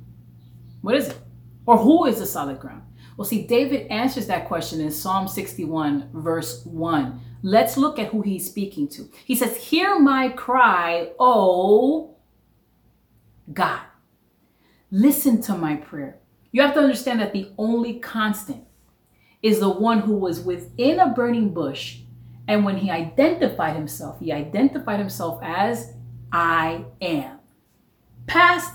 What 0.82 0.96
is 0.96 1.10
it? 1.10 1.18
Or 1.66 1.78
who 1.78 2.06
is 2.06 2.20
the 2.20 2.26
solid 2.26 2.60
ground? 2.60 2.84
Well, 3.18 3.26
see, 3.26 3.46
David 3.46 3.88
answers 3.88 4.28
that 4.28 4.48
question 4.48 4.82
in 4.82 4.92
Psalm 4.92 5.28
61, 5.28 6.10
verse 6.14 6.66
1. 6.66 7.22
Let's 7.44 7.78
look 7.78 8.00
at 8.00 8.08
who 8.08 8.22
he's 8.22 8.48
speaking 8.48 8.88
to. 8.90 9.10
He 9.26 9.36
says, 9.36 9.58
Hear 9.58 10.00
my 10.00 10.30
cry, 10.30 11.12
O 11.20 12.16
God. 13.52 13.82
Listen 14.92 15.42
to 15.44 15.56
my 15.56 15.76
prayer. 15.76 16.20
You 16.52 16.62
have 16.62 16.74
to 16.74 16.82
understand 16.82 17.20
that 17.22 17.34
the 17.34 17.52
only 17.58 18.00
constant 18.00 18.64
is 19.42 19.60
the 19.60 19.70
one 19.70 20.00
who 20.00 20.16
was 20.16 20.42
within 20.42 21.00
a 21.00 21.10
burning 21.10 21.54
bush 21.54 22.00
And 22.48 22.66
when 22.66 22.78
he 22.78 22.92
identified 22.92 23.76
himself, 23.76 24.20
he 24.20 24.32
identified 24.32 25.00
himself 25.00 25.40
as 25.42 25.94
I 26.32 26.86
am. 27.00 27.40
Past, 28.28 28.74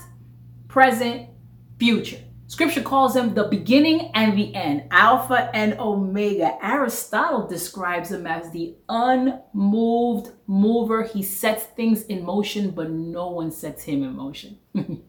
present, 0.67 1.29
future. 1.77 2.19
Scripture 2.49 2.81
calls 2.81 3.13
him 3.13 3.33
the 3.33 3.43
beginning 3.43 4.09
and 4.13 4.37
the 4.37 4.55
end, 4.55 4.83
Alpha 4.89 5.51
and 5.53 5.77
Omega. 5.79 6.57
Aristotle 6.63 7.45
describes 7.45 8.09
him 8.09 8.25
as 8.25 8.51
the 8.51 8.75
unmoved 8.87 10.31
mover. 10.47 11.03
He 11.03 11.21
sets 11.23 11.63
things 11.63 12.03
in 12.03 12.23
motion, 12.23 12.71
but 12.71 12.89
no 12.89 13.29
one 13.29 13.51
sets 13.51 13.83
him 13.83 14.01
in 14.01 14.15
motion. 14.15 14.59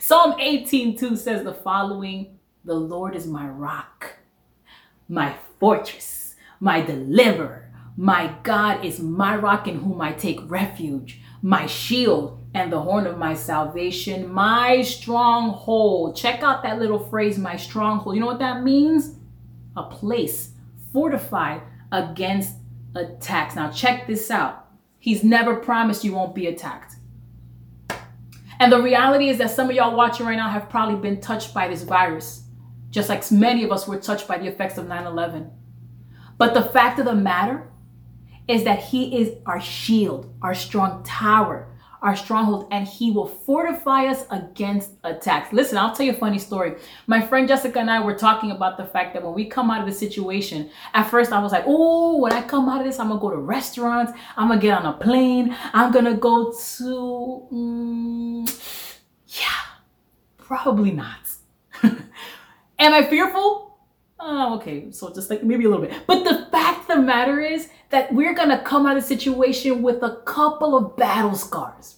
Psalm 0.00 0.32
18:2 0.32 1.16
says 1.16 1.44
the 1.44 1.54
following: 1.54 2.38
The 2.64 2.74
Lord 2.74 3.14
is 3.14 3.28
my 3.28 3.48
rock, 3.48 4.16
my 5.08 5.36
fortress, 5.60 6.34
my 6.58 6.80
deliverer. 6.80 7.72
My 7.96 8.34
God 8.42 8.84
is 8.84 9.00
my 9.00 9.36
rock 9.36 9.66
in 9.66 9.78
whom 9.78 10.00
I 10.02 10.12
take 10.12 10.50
refuge, 10.50 11.20
my 11.40 11.66
shield 11.66 12.45
and 12.56 12.72
the 12.72 12.80
horn 12.80 13.06
of 13.06 13.18
my 13.18 13.34
salvation, 13.34 14.32
my 14.32 14.80
stronghold. 14.80 16.16
Check 16.16 16.42
out 16.42 16.62
that 16.62 16.78
little 16.78 16.98
phrase, 16.98 17.36
my 17.38 17.54
stronghold. 17.54 18.16
You 18.16 18.22
know 18.22 18.26
what 18.26 18.38
that 18.38 18.64
means? 18.64 19.14
A 19.76 19.82
place 19.82 20.52
fortified 20.90 21.60
against 21.92 22.54
attacks. 22.94 23.56
Now, 23.56 23.70
check 23.70 24.06
this 24.06 24.30
out. 24.30 24.68
He's 24.98 25.22
never 25.22 25.56
promised 25.56 26.02
you 26.02 26.14
won't 26.14 26.34
be 26.34 26.46
attacked. 26.46 26.94
And 28.58 28.72
the 28.72 28.80
reality 28.80 29.28
is 29.28 29.36
that 29.36 29.50
some 29.50 29.68
of 29.68 29.76
y'all 29.76 29.94
watching 29.94 30.24
right 30.24 30.36
now 30.36 30.48
have 30.48 30.70
probably 30.70 30.96
been 30.96 31.20
touched 31.20 31.52
by 31.52 31.68
this 31.68 31.82
virus, 31.82 32.44
just 32.88 33.10
like 33.10 33.30
many 33.30 33.64
of 33.64 33.70
us 33.70 33.86
were 33.86 34.00
touched 34.00 34.26
by 34.26 34.38
the 34.38 34.46
effects 34.46 34.78
of 34.78 34.88
9 34.88 35.06
11. 35.06 35.50
But 36.38 36.54
the 36.54 36.62
fact 36.62 36.98
of 36.98 37.04
the 37.04 37.14
matter 37.14 37.68
is 38.48 38.64
that 38.64 38.78
He 38.78 39.20
is 39.20 39.34
our 39.44 39.60
shield, 39.60 40.34
our 40.40 40.54
strong 40.54 41.04
tower, 41.04 41.68
our 42.06 42.14
stronghold 42.14 42.68
and 42.70 42.86
he 42.86 43.10
will 43.10 43.26
fortify 43.26 44.06
us 44.06 44.26
against 44.30 44.92
attacks. 45.02 45.52
Listen, 45.52 45.76
I'll 45.76 45.92
tell 45.92 46.06
you 46.06 46.12
a 46.12 46.16
funny 46.16 46.38
story. 46.38 46.76
My 47.08 47.20
friend 47.20 47.48
Jessica 47.48 47.80
and 47.80 47.90
I 47.90 47.98
were 47.98 48.14
talking 48.14 48.52
about 48.52 48.76
the 48.76 48.84
fact 48.84 49.12
that 49.14 49.24
when 49.24 49.34
we 49.34 49.44
come 49.44 49.72
out 49.72 49.80
of 49.80 49.86
the 49.86 49.92
situation, 49.92 50.70
at 50.94 51.10
first 51.10 51.32
I 51.32 51.42
was 51.42 51.50
like, 51.50 51.64
oh, 51.66 52.18
when 52.18 52.32
I 52.32 52.42
come 52.42 52.68
out 52.68 52.80
of 52.80 52.86
this, 52.86 53.00
I'm 53.00 53.08
gonna 53.08 53.20
go 53.20 53.30
to 53.30 53.38
restaurants, 53.38 54.12
I'm 54.36 54.46
gonna 54.46 54.60
get 54.60 54.78
on 54.78 54.86
a 54.86 54.96
plane, 54.96 55.56
I'm 55.74 55.90
gonna 55.90 56.14
go 56.14 56.54
to, 56.76 57.48
um, 57.50 58.46
yeah, 59.26 59.62
probably 60.38 60.92
not. 60.92 61.28
Am 61.82 62.94
I 62.94 63.02
fearful? 63.02 63.80
Oh, 64.20 64.54
okay. 64.56 64.92
So 64.92 65.12
just 65.12 65.28
like 65.28 65.42
maybe 65.42 65.64
a 65.64 65.68
little 65.68 65.84
bit. 65.84 66.06
But 66.06 66.22
the 66.22 66.46
fact 66.52 66.86
the 66.86 66.96
matter 66.96 67.40
is 67.40 67.68
that 67.90 68.12
we're 68.12 68.34
going 68.34 68.48
to 68.48 68.58
come 68.58 68.86
out 68.86 68.96
of 68.96 69.02
the 69.02 69.08
situation 69.08 69.82
with 69.82 70.02
a 70.02 70.16
couple 70.24 70.76
of 70.76 70.96
battle 70.96 71.34
scars. 71.34 71.95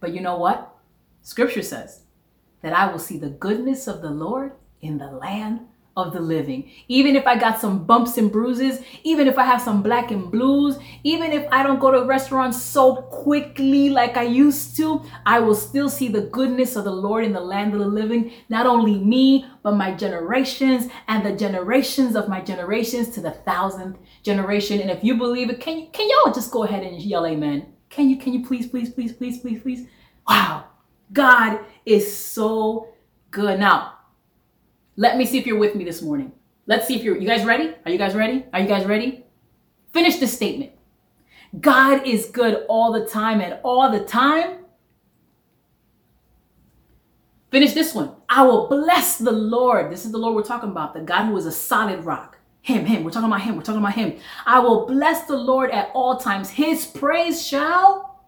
But 0.00 0.12
you 0.14 0.20
know 0.20 0.36
what? 0.36 0.74
Scripture 1.22 1.62
says 1.62 2.02
that 2.62 2.72
I 2.72 2.90
will 2.90 2.98
see 2.98 3.18
the 3.18 3.30
goodness 3.30 3.86
of 3.86 4.02
the 4.02 4.10
Lord 4.10 4.52
in 4.80 4.98
the 4.98 5.10
land 5.10 5.60
of 5.96 6.12
the 6.12 6.20
living. 6.20 6.70
Even 6.88 7.16
if 7.16 7.26
I 7.26 7.36
got 7.36 7.60
some 7.60 7.84
bumps 7.84 8.16
and 8.16 8.30
bruises, 8.30 8.80
even 9.02 9.26
if 9.26 9.38
I 9.38 9.44
have 9.44 9.60
some 9.60 9.82
black 9.82 10.10
and 10.10 10.30
blues, 10.30 10.78
even 11.02 11.32
if 11.32 11.46
I 11.50 11.62
don't 11.62 11.80
go 11.80 11.90
to 11.90 12.04
restaurants 12.04 12.62
so 12.62 12.96
quickly 12.96 13.90
like 13.90 14.16
I 14.16 14.22
used 14.22 14.76
to, 14.76 15.02
I 15.26 15.40
will 15.40 15.54
still 15.54 15.88
see 15.88 16.08
the 16.08 16.22
goodness 16.22 16.76
of 16.76 16.84
the 16.84 16.92
Lord 16.92 17.24
in 17.24 17.32
the 17.32 17.40
land 17.40 17.74
of 17.74 17.80
the 17.80 17.86
living. 17.86 18.32
Not 18.48 18.66
only 18.66 18.98
me, 18.98 19.46
but 19.62 19.76
my 19.76 19.92
generations 19.92 20.90
and 21.08 21.24
the 21.24 21.32
generations 21.32 22.16
of 22.16 22.28
my 22.28 22.40
generations 22.40 23.10
to 23.10 23.20
the 23.20 23.32
thousandth 23.32 23.98
generation. 24.22 24.80
And 24.80 24.90
if 24.90 25.04
you 25.04 25.16
believe 25.16 25.50
it, 25.50 25.60
can 25.60 25.90
can 25.90 26.08
y'all 26.08 26.32
just 26.32 26.50
go 26.50 26.64
ahead 26.64 26.84
and 26.84 27.02
yell 27.02 27.26
amen? 27.26 27.66
Can 27.90 28.08
you, 28.08 28.16
can 28.16 28.32
you 28.32 28.46
please, 28.46 28.68
please, 28.68 28.88
please, 28.88 29.12
please, 29.12 29.38
please, 29.38 29.60
please? 29.60 29.86
Wow. 30.26 30.64
God 31.12 31.60
is 31.84 32.16
so 32.16 32.88
good. 33.30 33.58
Now, 33.58 33.94
let 34.96 35.16
me 35.16 35.26
see 35.26 35.38
if 35.38 35.46
you're 35.46 35.58
with 35.58 35.74
me 35.74 35.84
this 35.84 36.00
morning. 36.00 36.32
Let's 36.66 36.86
see 36.86 36.94
if 36.94 37.02
you're, 37.02 37.16
you 37.16 37.26
guys 37.26 37.44
ready? 37.44 37.74
Are 37.84 37.90
you 37.90 37.98
guys 37.98 38.14
ready? 38.14 38.44
Are 38.52 38.60
you 38.60 38.68
guys 38.68 38.86
ready? 38.86 39.24
Finish 39.92 40.18
this 40.18 40.32
statement. 40.32 40.70
God 41.60 42.06
is 42.06 42.26
good 42.26 42.64
all 42.68 42.92
the 42.92 43.04
time 43.06 43.40
and 43.40 43.58
all 43.64 43.90
the 43.90 44.04
time. 44.04 44.58
Finish 47.50 47.72
this 47.72 47.92
one. 47.92 48.12
I 48.28 48.44
will 48.44 48.68
bless 48.68 49.18
the 49.18 49.32
Lord. 49.32 49.90
This 49.90 50.04
is 50.04 50.12
the 50.12 50.18
Lord 50.18 50.36
we're 50.36 50.44
talking 50.44 50.70
about, 50.70 50.94
the 50.94 51.00
God 51.00 51.26
who 51.26 51.36
is 51.36 51.46
a 51.46 51.52
solid 51.52 52.04
rock. 52.04 52.38
Him, 52.62 52.84
him. 52.84 53.04
We're 53.04 53.10
talking 53.10 53.28
about 53.28 53.42
him. 53.42 53.56
We're 53.56 53.62
talking 53.62 53.80
about 53.80 53.94
him. 53.94 54.18
I 54.46 54.58
will 54.60 54.86
bless 54.86 55.26
the 55.26 55.36
Lord 55.36 55.70
at 55.70 55.90
all 55.94 56.18
times. 56.18 56.50
His 56.50 56.86
praise 56.86 57.44
shall. 57.44 58.20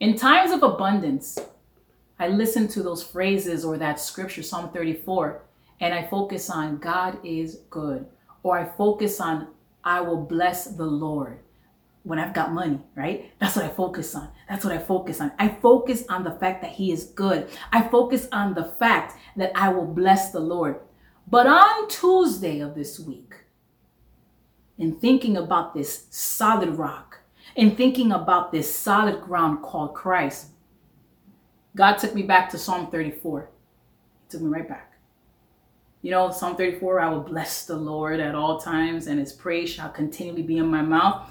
In 0.00 0.16
times 0.16 0.52
of 0.52 0.62
abundance, 0.62 1.38
I 2.20 2.28
listen 2.28 2.68
to 2.68 2.82
those 2.82 3.02
phrases 3.02 3.64
or 3.64 3.76
that 3.78 3.98
scripture, 3.98 4.42
Psalm 4.42 4.70
34, 4.70 5.42
and 5.80 5.92
I 5.92 6.06
focus 6.06 6.48
on 6.50 6.78
God 6.78 7.18
is 7.24 7.60
good. 7.70 8.06
Or 8.42 8.58
I 8.58 8.64
focus 8.76 9.20
on 9.20 9.48
I 9.82 10.00
will 10.00 10.20
bless 10.20 10.66
the 10.66 10.86
Lord 10.86 11.38
when 12.02 12.18
I've 12.18 12.34
got 12.34 12.52
money, 12.52 12.80
right? 12.94 13.32
That's 13.38 13.56
what 13.56 13.64
I 13.64 13.68
focus 13.68 14.14
on. 14.14 14.28
That's 14.48 14.64
what 14.64 14.74
I 14.74 14.78
focus 14.78 15.20
on. 15.20 15.32
I 15.38 15.48
focus 15.48 16.04
on 16.08 16.24
the 16.24 16.32
fact 16.32 16.62
that 16.62 16.72
He 16.72 16.92
is 16.92 17.04
good. 17.04 17.48
I 17.72 17.82
focus 17.82 18.28
on 18.32 18.54
the 18.54 18.64
fact 18.78 19.18
that 19.36 19.52
I 19.54 19.68
will 19.68 19.86
bless 19.86 20.30
the 20.30 20.40
Lord. 20.40 20.80
But 21.30 21.46
on 21.46 21.88
Tuesday 21.88 22.60
of 22.60 22.74
this 22.74 22.98
week, 22.98 23.34
in 24.78 24.94
thinking 24.96 25.36
about 25.36 25.74
this 25.74 26.06
solid 26.10 26.70
rock, 26.78 27.18
in 27.54 27.76
thinking 27.76 28.12
about 28.12 28.50
this 28.50 28.74
solid 28.74 29.20
ground 29.20 29.62
called 29.62 29.94
Christ, 29.94 30.48
God 31.76 31.96
took 31.98 32.14
me 32.14 32.22
back 32.22 32.48
to 32.50 32.58
Psalm 32.58 32.90
34. 32.90 33.50
He 34.22 34.30
took 34.30 34.40
me 34.40 34.48
right 34.48 34.66
back. 34.66 34.94
You 36.00 36.12
know, 36.12 36.30
Psalm 36.30 36.56
34, 36.56 37.00
I 37.00 37.10
will 37.10 37.20
bless 37.20 37.66
the 37.66 37.76
Lord 37.76 38.20
at 38.20 38.34
all 38.34 38.58
times, 38.58 39.06
and 39.06 39.18
his 39.18 39.32
praise 39.32 39.68
shall 39.68 39.90
continually 39.90 40.42
be 40.42 40.56
in 40.56 40.66
my 40.66 40.80
mouth. 40.80 41.28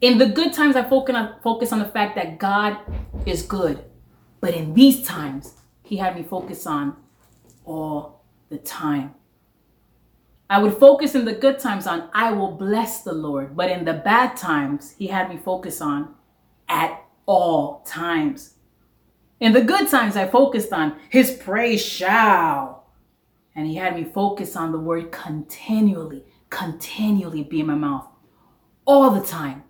In 0.00 0.16
the 0.16 0.26
good 0.26 0.52
times, 0.52 0.76
I 0.76 0.88
focus 0.88 1.14
on, 1.14 1.34
focus 1.42 1.72
on 1.72 1.80
the 1.80 1.84
fact 1.84 2.14
that 2.14 2.38
God 2.38 2.78
is 3.26 3.42
good. 3.42 3.84
But 4.40 4.54
in 4.54 4.72
these 4.72 5.04
times, 5.04 5.54
he 5.82 5.96
had 5.96 6.16
me 6.16 6.22
focus 6.22 6.66
on 6.66 6.96
all 7.64 8.21
the 8.52 8.58
time. 8.58 9.14
I 10.48 10.62
would 10.62 10.74
focus 10.74 11.14
in 11.14 11.24
the 11.24 11.32
good 11.32 11.58
times 11.58 11.86
on, 11.86 12.10
I 12.12 12.32
will 12.32 12.52
bless 12.52 13.02
the 13.02 13.14
Lord. 13.14 13.56
But 13.56 13.70
in 13.70 13.86
the 13.86 13.94
bad 13.94 14.36
times, 14.36 14.94
he 14.98 15.06
had 15.06 15.30
me 15.30 15.38
focus 15.38 15.80
on, 15.80 16.14
at 16.68 17.02
all 17.24 17.82
times. 17.86 18.54
In 19.40 19.54
the 19.54 19.62
good 19.62 19.88
times, 19.88 20.14
I 20.14 20.28
focused 20.28 20.72
on, 20.72 20.98
his 21.08 21.30
praise 21.30 21.84
shall. 21.84 22.84
And 23.56 23.66
he 23.66 23.76
had 23.76 23.96
me 23.96 24.04
focus 24.04 24.54
on 24.54 24.72
the 24.72 24.78
word 24.78 25.10
continually, 25.10 26.22
continually 26.50 27.44
be 27.44 27.60
in 27.60 27.66
my 27.66 27.74
mouth. 27.74 28.06
All 28.84 29.10
the 29.10 29.26
time. 29.26 29.64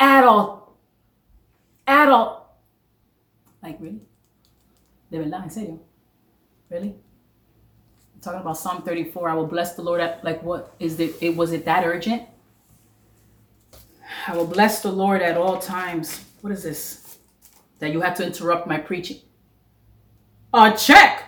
At 0.00 0.24
all. 0.24 0.76
At 1.86 2.08
all. 2.08 2.60
Like, 3.62 3.78
really? 3.80 4.02
De 5.10 5.18
verdad, 5.18 5.44
en 5.44 5.50
serio? 5.50 5.80
Really? 6.68 6.96
Talking 8.22 8.40
about 8.40 8.58
Psalm 8.58 8.82
34. 8.82 9.28
I 9.28 9.34
will 9.34 9.46
bless 9.46 9.74
the 9.74 9.82
Lord. 9.82 10.00
At, 10.00 10.24
like, 10.24 10.42
what 10.42 10.74
is 10.78 10.98
it? 11.00 11.14
It 11.20 11.36
was 11.36 11.52
it 11.52 11.64
that 11.64 11.84
urgent? 11.84 12.22
I 14.26 14.36
will 14.36 14.46
bless 14.46 14.82
the 14.82 14.90
Lord 14.92 15.22
at 15.22 15.36
all 15.36 15.58
times. 15.58 16.24
What 16.40 16.52
is 16.52 16.62
this? 16.62 17.18
That 17.78 17.92
you 17.92 18.00
have 18.00 18.16
to 18.16 18.26
interrupt 18.26 18.66
my 18.66 18.78
preaching. 18.78 19.18
A 20.52 20.76
check 20.76 21.24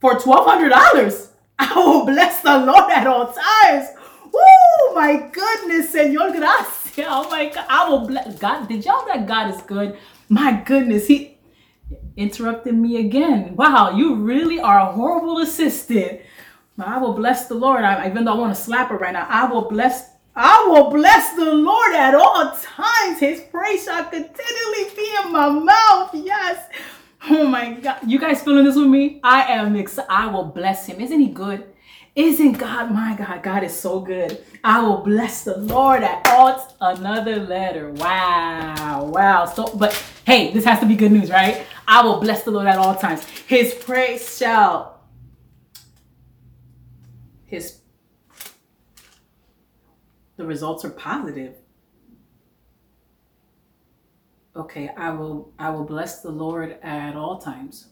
for 0.00 0.18
twelve 0.18 0.46
hundred 0.46 0.70
dollars. 0.70 1.32
I 1.58 1.74
will 1.74 2.04
bless 2.06 2.42
the 2.42 2.58
Lord 2.58 2.90
at 2.92 3.06
all 3.06 3.26
times. 3.26 3.88
Oh 4.32 4.92
my 4.94 5.28
goodness, 5.32 5.92
Señor, 5.92 6.36
gracias. 6.36 7.06
Oh 7.06 7.28
my 7.30 7.48
God, 7.48 7.66
I 7.68 7.88
will 7.88 8.06
bless 8.06 8.38
God. 8.38 8.68
Did 8.68 8.84
y'all 8.84 9.06
that 9.06 9.26
God 9.26 9.54
is 9.54 9.60
good? 9.62 9.96
My 10.28 10.52
goodness, 10.64 11.06
He 11.06 11.37
interrupted 12.16 12.74
me 12.74 12.98
again. 12.98 13.56
Wow, 13.56 13.96
you 13.96 14.16
really 14.16 14.60
are 14.60 14.78
a 14.80 14.92
horrible 14.92 15.38
assistant. 15.38 16.20
I 16.78 16.98
will 16.98 17.14
bless 17.14 17.46
the 17.48 17.54
Lord. 17.54 17.82
I, 17.82 18.08
even 18.08 18.24
though 18.24 18.34
I 18.34 18.38
want 18.38 18.54
to 18.54 18.60
slap 18.60 18.90
her 18.90 18.96
right 18.96 19.12
now, 19.12 19.26
I 19.28 19.50
will 19.50 19.68
bless. 19.68 20.10
I 20.36 20.66
will 20.68 20.90
bless 20.90 21.34
the 21.34 21.52
Lord 21.52 21.94
at 21.94 22.14
all 22.14 22.56
times. 22.56 23.18
His 23.18 23.40
praise 23.50 23.84
shall 23.84 24.04
continually 24.04 24.94
be 24.94 25.10
in 25.24 25.32
my 25.32 25.48
mouth. 25.48 26.10
Yes. 26.14 26.68
Oh 27.28 27.46
my 27.48 27.72
God. 27.72 27.98
You 28.06 28.20
guys 28.20 28.42
feeling 28.42 28.64
this 28.64 28.76
with 28.76 28.86
me? 28.86 29.20
I 29.24 29.52
am 29.52 29.74
excited. 29.74 30.08
I 30.08 30.28
will 30.28 30.44
bless 30.44 30.86
him. 30.86 31.00
Isn't 31.00 31.18
he 31.18 31.28
good? 31.28 31.64
Isn't 32.18 32.58
God, 32.58 32.90
my 32.90 33.14
God, 33.14 33.44
God 33.44 33.62
is 33.62 33.72
so 33.78 34.00
good. 34.00 34.44
I 34.64 34.80
will 34.82 35.04
bless 35.04 35.44
the 35.44 35.56
Lord 35.56 36.02
at 36.02 36.26
all. 36.26 36.76
Another 36.80 37.36
letter. 37.36 37.92
Wow. 37.92 39.04
Wow. 39.04 39.46
So, 39.46 39.72
but 39.76 39.94
hey, 40.26 40.52
this 40.52 40.64
has 40.64 40.80
to 40.80 40.86
be 40.86 40.96
good 40.96 41.12
news, 41.12 41.30
right? 41.30 41.64
I 41.86 42.02
will 42.02 42.18
bless 42.18 42.42
the 42.42 42.50
Lord 42.50 42.66
at 42.66 42.76
all 42.76 42.96
times. 42.96 43.24
His 43.46 43.72
praise 43.72 44.36
shall, 44.36 45.00
his 47.46 47.78
The 50.36 50.44
results 50.44 50.84
are 50.84 50.90
positive. 50.90 51.54
Okay, 54.56 54.90
I 54.96 55.10
will 55.10 55.52
I 55.56 55.70
will 55.70 55.84
bless 55.84 56.20
the 56.20 56.32
Lord 56.32 56.78
at 56.82 57.14
all 57.14 57.38
times. 57.38 57.90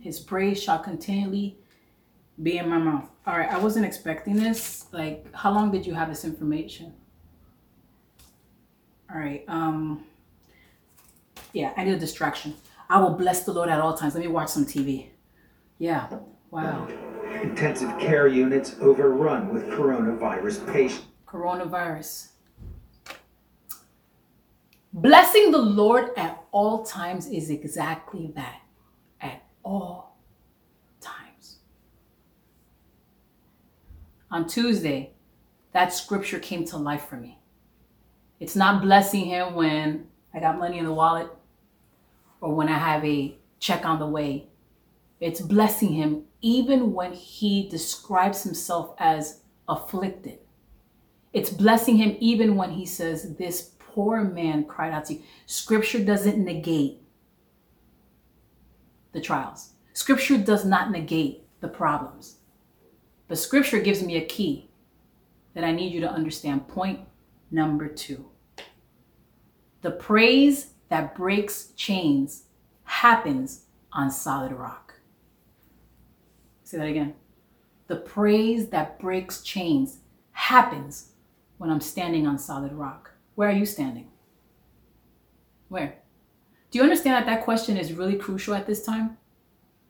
His 0.00 0.18
praise 0.18 0.60
shall 0.60 0.80
continually 0.80 1.60
be 2.42 2.58
in 2.58 2.68
my 2.68 2.78
mouth. 2.78 3.08
All 3.26 3.38
right, 3.38 3.50
I 3.50 3.58
wasn't 3.58 3.86
expecting 3.86 4.36
this. 4.36 4.86
Like, 4.92 5.32
how 5.34 5.52
long 5.52 5.70
did 5.70 5.86
you 5.86 5.94
have 5.94 6.08
this 6.08 6.24
information? 6.24 6.92
All 9.12 9.18
right. 9.18 9.44
Um 9.48 10.04
yeah, 11.52 11.72
I 11.76 11.84
need 11.84 11.94
a 11.94 11.98
distraction. 11.98 12.54
I 12.90 13.00
will 13.00 13.14
bless 13.14 13.44
the 13.44 13.52
Lord 13.52 13.68
at 13.68 13.80
all 13.80 13.96
times. 13.96 14.14
Let 14.14 14.22
me 14.22 14.28
watch 14.28 14.48
some 14.48 14.66
TV. 14.66 15.10
Yeah. 15.78 16.08
Wow. 16.50 16.88
Intensive 17.42 17.98
care 17.98 18.26
units 18.26 18.76
overrun 18.80 19.52
with 19.52 19.68
coronavirus 19.68 20.72
patients. 20.72 21.06
Coronavirus. 21.26 22.28
Blessing 24.92 25.50
the 25.50 25.58
Lord 25.58 26.10
at 26.16 26.40
all 26.52 26.84
times 26.84 27.26
is 27.26 27.50
exactly 27.50 28.32
that. 28.36 28.60
At 29.20 29.42
all 29.64 30.16
times. 31.00 31.56
On 34.34 34.48
Tuesday, 34.48 35.12
that 35.70 35.92
scripture 35.92 36.40
came 36.40 36.64
to 36.64 36.76
life 36.76 37.04
for 37.04 37.14
me. 37.14 37.38
It's 38.40 38.56
not 38.56 38.82
blessing 38.82 39.26
him 39.26 39.54
when 39.54 40.08
I 40.34 40.40
got 40.40 40.58
money 40.58 40.78
in 40.78 40.86
the 40.86 40.92
wallet 40.92 41.28
or 42.40 42.52
when 42.52 42.68
I 42.68 42.76
have 42.76 43.04
a 43.04 43.38
check 43.60 43.86
on 43.86 44.00
the 44.00 44.08
way. 44.08 44.48
It's 45.20 45.40
blessing 45.40 45.90
him 45.90 46.24
even 46.40 46.92
when 46.92 47.12
he 47.12 47.68
describes 47.68 48.42
himself 48.42 48.96
as 48.98 49.42
afflicted. 49.68 50.40
It's 51.32 51.50
blessing 51.50 51.98
him 51.98 52.16
even 52.18 52.56
when 52.56 52.70
he 52.70 52.86
says, 52.86 53.36
This 53.36 53.70
poor 53.78 54.24
man 54.24 54.64
cried 54.64 54.92
out 54.92 55.04
to 55.04 55.14
you. 55.14 55.22
Scripture 55.46 56.04
doesn't 56.04 56.44
negate 56.44 56.98
the 59.12 59.20
trials, 59.20 59.74
Scripture 59.92 60.38
does 60.38 60.64
not 60.64 60.90
negate 60.90 61.44
the 61.60 61.68
problems. 61.68 62.38
But 63.28 63.38
Scripture 63.38 63.80
gives 63.80 64.02
me 64.02 64.16
a 64.16 64.24
key 64.24 64.70
that 65.54 65.64
I 65.64 65.72
need 65.72 65.92
you 65.92 66.00
to 66.00 66.10
understand. 66.10 66.68
Point 66.68 67.00
number 67.50 67.88
two 67.88 68.26
the 69.82 69.90
praise 69.90 70.70
that 70.88 71.14
breaks 71.14 71.66
chains 71.76 72.44
happens 72.84 73.66
on 73.92 74.10
solid 74.10 74.52
rock. 74.52 74.94
Say 76.62 76.78
that 76.78 76.88
again. 76.88 77.14
The 77.86 77.96
praise 77.96 78.68
that 78.70 78.98
breaks 78.98 79.42
chains 79.42 79.98
happens 80.32 81.10
when 81.58 81.68
I'm 81.70 81.82
standing 81.82 82.26
on 82.26 82.38
solid 82.38 82.72
rock. 82.72 83.10
Where 83.34 83.50
are 83.50 83.52
you 83.52 83.66
standing? 83.66 84.08
Where? 85.68 85.96
Do 86.70 86.78
you 86.78 86.82
understand 86.82 87.16
that 87.16 87.26
that 87.26 87.44
question 87.44 87.76
is 87.76 87.92
really 87.92 88.16
crucial 88.16 88.54
at 88.54 88.66
this 88.66 88.84
time? 88.84 89.18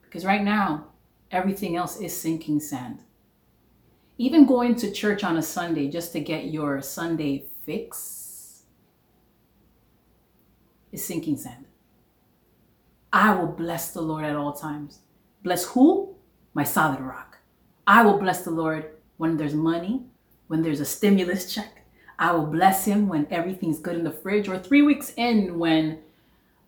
Because 0.02 0.24
right 0.24 0.42
now, 0.42 0.86
everything 1.30 1.76
else 1.76 2.00
is 2.00 2.16
sinking 2.16 2.58
sand. 2.58 3.00
Even 4.16 4.46
going 4.46 4.76
to 4.76 4.92
church 4.92 5.24
on 5.24 5.36
a 5.36 5.42
Sunday 5.42 5.88
just 5.88 6.12
to 6.12 6.20
get 6.20 6.46
your 6.46 6.80
Sunday 6.80 7.46
fix 7.64 8.62
is 10.92 11.04
sinking 11.04 11.36
sand. 11.36 11.66
I 13.12 13.34
will 13.34 13.48
bless 13.48 13.92
the 13.92 14.02
Lord 14.02 14.24
at 14.24 14.36
all 14.36 14.52
times. 14.52 15.00
Bless 15.42 15.64
who? 15.64 16.14
My 16.54 16.64
solid 16.64 17.00
rock. 17.00 17.38
I 17.86 18.02
will 18.02 18.18
bless 18.18 18.42
the 18.42 18.50
Lord 18.50 18.90
when 19.16 19.36
there's 19.36 19.54
money, 19.54 20.02
when 20.48 20.62
there's 20.62 20.80
a 20.80 20.84
stimulus 20.84 21.52
check, 21.52 21.84
I 22.18 22.32
will 22.32 22.46
bless 22.46 22.84
him 22.84 23.08
when 23.08 23.26
everything's 23.30 23.80
good 23.80 23.96
in 23.96 24.04
the 24.04 24.10
fridge, 24.10 24.48
or 24.48 24.58
three 24.58 24.82
weeks 24.82 25.12
in 25.16 25.58
when 25.58 25.98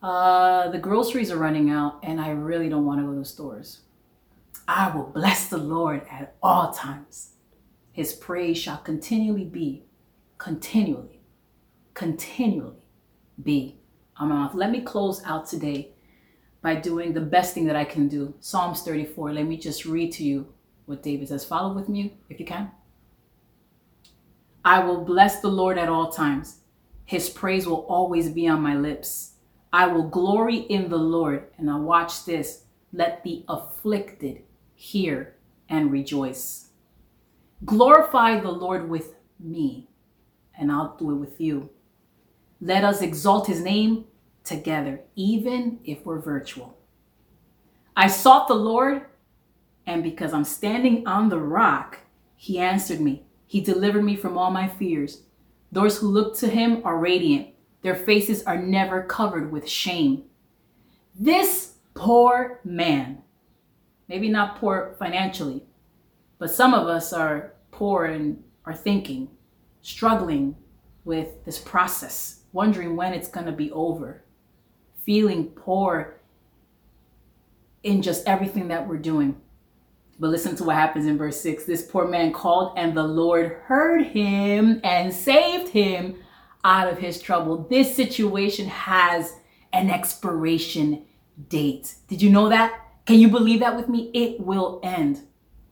uh, 0.03 0.69
the 0.71 0.79
groceries 0.79 1.31
are 1.31 1.39
running 1.39 1.71
out 1.71 2.01
and 2.03 2.21
I 2.21 2.31
really 2.31 2.69
don't 2.69 2.85
want 2.85 3.01
to 3.01 3.07
go 3.07 3.13
to 3.13 3.19
the 3.21 3.25
stores. 3.25 3.81
I 4.67 4.95
will 4.95 5.05
bless 5.05 5.49
the 5.49 5.59
Lord 5.59 6.03
at 6.11 6.35
all 6.43 6.73
times. 6.73 7.31
His 7.97 8.13
praise 8.13 8.59
shall 8.59 8.77
continually 8.77 9.47
be, 9.47 9.87
continually, 10.37 11.23
continually 11.95 12.85
be 13.43 13.79
on 14.19 14.29
my 14.29 14.35
mouth. 14.35 14.55
Let 14.55 14.71
me 14.71 14.83
close 14.83 15.23
out 15.25 15.47
today 15.47 15.95
by 16.61 16.75
doing 16.75 17.15
the 17.15 17.23
best 17.23 17.55
thing 17.55 17.65
that 17.65 17.75
I 17.75 17.87
can 17.87 18.07
do. 18.07 18.35
Psalms 18.39 18.83
34. 18.83 19.33
Let 19.33 19.47
me 19.47 19.57
just 19.57 19.87
read 19.87 20.13
to 20.13 20.25
you 20.25 20.53
what 20.85 21.03
David 21.03 21.29
says. 21.29 21.47
Follow 21.47 21.73
with 21.73 21.89
me 21.89 22.19
if 22.29 22.39
you 22.39 22.45
can. 22.45 22.71
I 24.63 24.81
will 24.85 25.03
bless 25.03 25.41
the 25.41 25.49
Lord 25.49 25.79
at 25.79 25.89
all 25.89 26.13
times. 26.13 26.59
His 27.07 27.31
praise 27.31 27.67
will 27.67 27.87
always 27.89 28.29
be 28.29 28.47
on 28.47 28.61
my 28.61 28.77
lips. 28.77 29.37
I 29.73 29.87
will 29.87 30.07
glory 30.07 30.59
in 30.59 30.91
the 30.91 30.99
Lord. 30.99 31.47
And 31.57 31.69
now, 31.69 31.81
watch 31.81 32.27
this. 32.27 32.65
Let 32.93 33.25
the 33.25 33.43
afflicted 33.49 34.43
hear 34.75 35.37
and 35.67 35.91
rejoice. 35.91 36.66
Glorify 37.65 38.41
the 38.41 38.51
Lord 38.51 38.89
with 38.89 39.15
me, 39.41 39.89
and 40.59 40.71
I'll 40.71 40.97
do 40.97 41.11
it 41.11 41.17
with 41.17 41.41
you. 41.41 41.71
Let 42.61 42.85
us 42.85 43.01
exalt 43.01 43.47
his 43.47 43.61
name 43.61 44.05
together, 44.45 45.01
even 45.15 45.81
if 45.85 46.05
we're 46.05 46.21
virtual. 46.21 46.77
I 47.97 48.09
sought 48.09 48.47
the 48.47 48.55
Lord, 48.55 49.07
and 49.87 50.03
because 50.03 50.33
I'm 50.35 50.45
standing 50.45 51.07
on 51.07 51.29
the 51.29 51.41
rock, 51.41 52.01
he 52.37 52.59
answered 52.59 53.01
me. 53.01 53.25
He 53.47 53.61
delivered 53.61 54.05
me 54.05 54.17
from 54.17 54.37
all 54.37 54.51
my 54.51 54.69
fears. 54.69 55.23
Those 55.73 55.99
who 55.99 56.09
look 56.09 56.37
to 56.39 56.49
him 56.49 56.83
are 56.85 56.99
radiant. 56.99 57.49
Their 57.83 57.97
faces 57.97 58.43
are 58.45 58.59
never 58.59 59.03
covered 59.03 59.51
with 59.51 59.69
shame. 59.69 60.25
This 61.15 61.75
poor 61.95 62.61
man, 62.65 63.23
maybe 64.09 64.29
not 64.29 64.59
poor 64.59 64.95
financially, 64.99 65.63
but 66.39 66.51
some 66.51 66.75
of 66.75 66.87
us 66.87 67.13
are 67.13 67.55
poor 67.71 68.05
and 68.05 68.43
are 68.65 68.75
thinking, 68.75 69.29
struggling 69.83 70.57
with 71.05 71.45
this 71.45 71.59
process, 71.59 72.41
wondering 72.53 72.97
when 72.97 73.15
it's 73.15 73.29
going 73.29 73.47
to 73.47 73.53
be 73.53 73.71
over, 73.71 74.23
feeling 75.05 75.47
poor 75.47 76.21
in 77.83 78.03
just 78.03 78.27
everything 78.27 78.69
that 78.69 78.89
we're 78.89 78.97
doing. 78.97 79.41
But 80.19 80.31
listen 80.31 80.57
to 80.57 80.65
what 80.65 80.77
happens 80.77 81.07
in 81.07 81.19
verse 81.19 81.41
6. 81.41 81.65
This 81.65 81.87
poor 81.87 82.09
man 82.09 82.33
called, 82.33 82.73
and 82.77 82.97
the 82.97 83.03
Lord 83.03 83.59
heard 83.65 84.07
him 84.07 84.81
and 84.83 85.13
saved 85.13 85.69
him 85.69 86.17
out 86.65 86.91
of 86.91 86.99
his 86.99 87.21
trouble. 87.21 87.67
This 87.71 87.95
situation 87.95 88.67
has 88.67 89.35
an 89.73 89.91
expiration 89.91 91.05
date. 91.49 91.95
Did 92.09 92.23
you 92.23 92.31
know 92.31 92.49
that? 92.49 92.81
Can 93.05 93.21
you 93.21 93.29
believe 93.29 93.61
that 93.61 93.77
with 93.77 93.89
me? 93.89 94.11
It 94.15 94.41
will 94.41 94.81
end. 94.83 95.21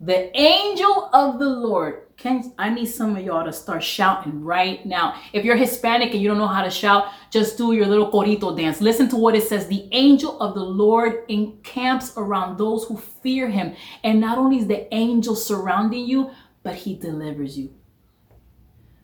The 0.05 0.39
angel 0.39 1.09
of 1.15 1.39
the 1.39 1.49
Lord. 1.49 2.03
Can 2.19 2.53
I 2.59 2.69
need 2.69 2.87
some 2.87 3.17
of 3.17 3.25
y'all 3.25 3.45
to 3.45 3.53
start 3.53 3.83
shouting 3.83 4.45
right 4.45 4.85
now. 4.85 5.19
If 5.33 5.47
you're 5.47 5.57
Hispanic 5.57 6.13
and 6.13 6.21
you 6.21 6.29
don't 6.29 6.37
know 6.37 6.47
how 6.47 6.63
to 6.63 6.71
shout, 6.71 7.09
just 7.31 7.57
do 7.57 7.73
your 7.73 7.87
little 7.87 8.11
corito 8.13 8.55
dance. 8.55 8.83
Listen 8.83 9.09
to 9.09 9.17
what 9.17 9.35
it 9.35 9.45
says. 9.45 9.67
The 9.67 9.89
angel 9.93 10.39
of 10.41 10.55
the 10.55 10.63
Lord 10.63 11.25
encamps 11.29 12.13
around 12.19 12.59
those 12.59 12.85
who 12.85 12.99
fear 12.99 13.49
him. 13.49 13.77
And 14.03 14.21
not 14.21 14.37
only 14.37 14.59
is 14.59 14.67
the 14.67 14.93
angel 14.95 15.35
surrounding 15.35 16.07
you, 16.07 16.31
but 16.63 16.75
he 16.75 16.95
delivers 16.95 17.59
you. 17.59 17.73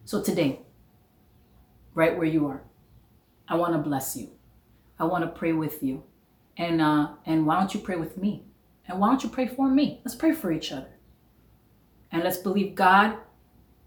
So 0.05 0.23
today, 0.23 0.61
right 1.95 2.15
where 2.15 2.27
you 2.27 2.47
are, 2.47 2.63
I 3.49 3.55
want 3.55 3.73
to 3.73 3.79
bless 3.79 4.17
you. 4.19 4.33
I 4.99 5.05
want 5.05 5.25
to 5.25 5.31
pray 5.31 5.55
with 5.55 5.83
you. 5.83 6.05
And 6.59 6.83
uh 6.83 7.13
and 7.25 7.47
why 7.47 7.59
don't 7.59 7.73
you 7.73 7.81
pray 7.81 7.97
with 7.97 8.19
me? 8.19 8.45
And 8.91 8.99
why 8.99 9.09
don't 9.09 9.23
you 9.23 9.31
pray 9.31 9.47
for 9.47 9.69
me? 9.69 10.01
Let's 10.05 10.17
pray 10.17 10.33
for 10.33 10.51
each 10.51 10.73
other. 10.73 10.91
And 12.11 12.25
let's 12.25 12.39
believe 12.39 12.75
God 12.75 13.17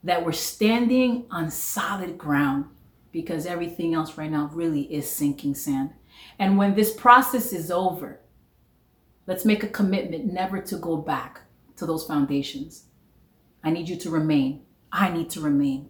that 0.01 0.25
we're 0.25 0.31
standing 0.31 1.25
on 1.29 1.51
solid 1.51 2.17
ground 2.17 2.65
because 3.11 3.45
everything 3.45 3.93
else 3.93 4.17
right 4.17 4.31
now 4.31 4.49
really 4.53 4.91
is 4.93 5.09
sinking 5.09 5.55
sand. 5.55 5.91
And 6.39 6.57
when 6.57 6.73
this 6.73 6.93
process 6.93 7.51
is 7.51 7.69
over, 7.69 8.21
let's 9.27 9.43
make 9.43 9.61
a 9.63 9.67
commitment 9.67 10.31
never 10.31 10.61
to 10.61 10.77
go 10.77 10.95
back 10.95 11.41
to 11.75 11.85
those 11.85 12.05
foundations. 12.05 12.85
I 13.61 13.71
need 13.71 13.89
you 13.89 13.97
to 13.97 14.09
remain. 14.09 14.61
I 14.91 15.09
need 15.09 15.29
to 15.31 15.41
remain. 15.41 15.89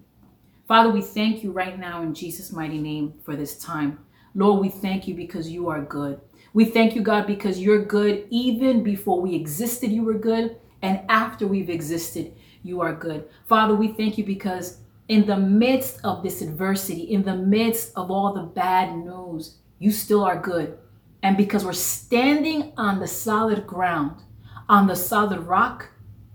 Father, 0.67 0.89
we 0.89 1.01
thank 1.01 1.43
you 1.43 1.51
right 1.51 1.77
now 1.77 2.01
in 2.01 2.15
Jesus' 2.15 2.51
mighty 2.51 2.79
name 2.79 3.13
for 3.23 3.35
this 3.35 3.57
time. 3.57 3.99
Lord, 4.33 4.59
we 4.59 4.69
thank 4.69 5.07
you 5.07 5.13
because 5.13 5.51
you 5.51 5.69
are 5.69 5.81
good. 5.81 6.19
We 6.53 6.65
thank 6.65 6.95
you, 6.95 7.01
God, 7.01 7.25
because 7.25 7.59
you're 7.59 7.83
good. 7.83 8.27
Even 8.29 8.83
before 8.83 9.19
we 9.19 9.33
existed, 9.33 9.91
you 9.91 10.03
were 10.03 10.13
good. 10.13 10.57
And 10.83 11.01
after 11.09 11.47
we've 11.47 11.69
existed, 11.69 12.33
you 12.61 12.81
are 12.81 12.93
good. 12.93 13.27
Father, 13.45 13.73
we 13.73 13.89
thank 13.89 14.17
you 14.17 14.23
because 14.23 14.77
in 15.07 15.25
the 15.25 15.37
midst 15.37 15.99
of 16.03 16.21
this 16.21 16.41
adversity, 16.41 17.01
in 17.01 17.23
the 17.23 17.35
midst 17.35 17.91
of 17.95 18.11
all 18.11 18.33
the 18.33 18.43
bad 18.43 18.95
news, 18.95 19.57
you 19.79 19.91
still 19.91 20.23
are 20.23 20.39
good. 20.39 20.77
And 21.23 21.37
because 21.37 21.65
we're 21.65 21.73
standing 21.73 22.73
on 22.77 22.99
the 22.99 23.07
solid 23.07 23.65
ground, 23.65 24.21
on 24.69 24.87
the 24.87 24.95
solid 24.95 25.39
rock, 25.39 25.89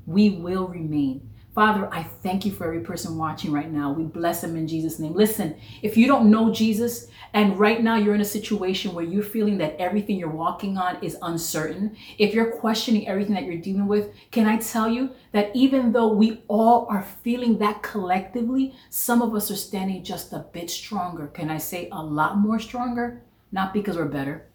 we 0.06 0.30
will 0.30 0.66
remain. 0.66 1.27
Father, 1.58 1.92
I 1.92 2.04
thank 2.04 2.46
you 2.46 2.52
for 2.52 2.68
every 2.68 2.82
person 2.82 3.18
watching 3.18 3.50
right 3.50 3.68
now. 3.68 3.90
We 3.90 4.04
bless 4.04 4.42
them 4.42 4.54
in 4.54 4.68
Jesus' 4.68 5.00
name. 5.00 5.12
Listen, 5.12 5.56
if 5.82 5.96
you 5.96 6.06
don't 6.06 6.30
know 6.30 6.52
Jesus 6.52 7.08
and 7.34 7.58
right 7.58 7.82
now 7.82 7.96
you're 7.96 8.14
in 8.14 8.20
a 8.20 8.24
situation 8.24 8.94
where 8.94 9.04
you're 9.04 9.24
feeling 9.24 9.58
that 9.58 9.74
everything 9.76 10.20
you're 10.20 10.30
walking 10.30 10.78
on 10.78 11.02
is 11.02 11.16
uncertain, 11.20 11.96
if 12.16 12.32
you're 12.32 12.52
questioning 12.52 13.08
everything 13.08 13.34
that 13.34 13.42
you're 13.42 13.60
dealing 13.60 13.88
with, 13.88 14.14
can 14.30 14.46
I 14.46 14.58
tell 14.58 14.88
you 14.88 15.10
that 15.32 15.50
even 15.52 15.90
though 15.90 16.06
we 16.06 16.44
all 16.46 16.86
are 16.88 17.02
feeling 17.24 17.58
that 17.58 17.82
collectively, 17.82 18.76
some 18.88 19.20
of 19.20 19.34
us 19.34 19.50
are 19.50 19.56
standing 19.56 20.04
just 20.04 20.32
a 20.32 20.46
bit 20.52 20.70
stronger. 20.70 21.26
Can 21.26 21.50
I 21.50 21.58
say 21.58 21.88
a 21.90 22.00
lot 22.00 22.38
more 22.38 22.60
stronger? 22.60 23.24
Not 23.50 23.72
because 23.72 23.96
we're 23.96 24.04
better, 24.04 24.46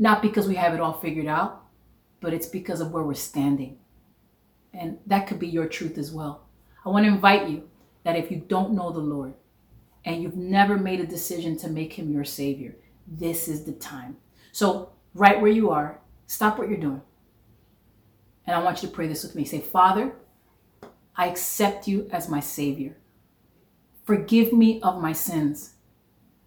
not 0.00 0.20
because 0.20 0.48
we 0.48 0.56
have 0.56 0.74
it 0.74 0.80
all 0.80 0.94
figured 0.94 1.28
out, 1.28 1.62
but 2.20 2.34
it's 2.34 2.48
because 2.48 2.80
of 2.80 2.90
where 2.90 3.04
we're 3.04 3.14
standing. 3.14 3.78
And 4.76 4.98
that 5.06 5.26
could 5.26 5.38
be 5.38 5.48
your 5.48 5.66
truth 5.66 5.96
as 5.96 6.12
well. 6.12 6.46
I 6.84 6.90
want 6.90 7.06
to 7.06 7.12
invite 7.12 7.48
you 7.48 7.68
that 8.04 8.16
if 8.16 8.30
you 8.30 8.36
don't 8.36 8.74
know 8.74 8.92
the 8.92 9.00
Lord 9.00 9.34
and 10.04 10.22
you've 10.22 10.36
never 10.36 10.76
made 10.76 11.00
a 11.00 11.06
decision 11.06 11.56
to 11.58 11.68
make 11.68 11.94
him 11.94 12.12
your 12.12 12.24
Savior, 12.24 12.76
this 13.06 13.48
is 13.48 13.64
the 13.64 13.72
time. 13.72 14.18
So, 14.52 14.90
right 15.14 15.40
where 15.40 15.50
you 15.50 15.70
are, 15.70 16.00
stop 16.26 16.58
what 16.58 16.68
you're 16.68 16.78
doing. 16.78 17.02
And 18.46 18.54
I 18.54 18.62
want 18.62 18.82
you 18.82 18.88
to 18.88 18.94
pray 18.94 19.08
this 19.08 19.24
with 19.24 19.34
me. 19.34 19.44
Say, 19.44 19.60
Father, 19.60 20.12
I 21.16 21.26
accept 21.26 21.88
you 21.88 22.08
as 22.12 22.28
my 22.28 22.40
Savior. 22.40 22.96
Forgive 24.04 24.52
me 24.52 24.80
of 24.82 25.00
my 25.00 25.12
sins. 25.12 25.72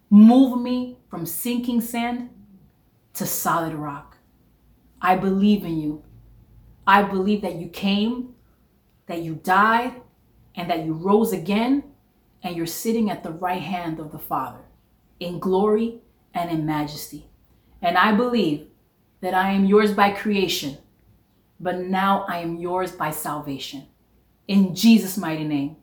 Move 0.08 0.60
me 0.60 0.98
from 1.10 1.26
sinking 1.26 1.80
sand 1.80 2.30
to 3.14 3.26
solid 3.26 3.74
rock. 3.74 4.16
I 5.02 5.16
believe 5.16 5.64
in 5.64 5.78
you. 5.78 6.02
I 6.90 7.04
believe 7.04 7.42
that 7.42 7.54
you 7.54 7.68
came, 7.68 8.34
that 9.06 9.22
you 9.22 9.36
died, 9.44 10.00
and 10.56 10.68
that 10.68 10.84
you 10.84 10.92
rose 10.92 11.32
again, 11.32 11.84
and 12.42 12.56
you're 12.56 12.66
sitting 12.66 13.10
at 13.10 13.22
the 13.22 13.30
right 13.30 13.62
hand 13.62 14.00
of 14.00 14.10
the 14.10 14.18
Father 14.18 14.64
in 15.20 15.38
glory 15.38 16.00
and 16.34 16.50
in 16.50 16.66
majesty. 16.66 17.26
And 17.80 17.96
I 17.96 18.10
believe 18.10 18.66
that 19.20 19.34
I 19.34 19.52
am 19.52 19.66
yours 19.66 19.94
by 19.94 20.10
creation, 20.10 20.78
but 21.60 21.78
now 21.78 22.24
I 22.26 22.38
am 22.38 22.56
yours 22.56 22.90
by 22.90 23.12
salvation. 23.12 23.86
In 24.48 24.74
Jesus' 24.74 25.16
mighty 25.16 25.44
name, 25.44 25.76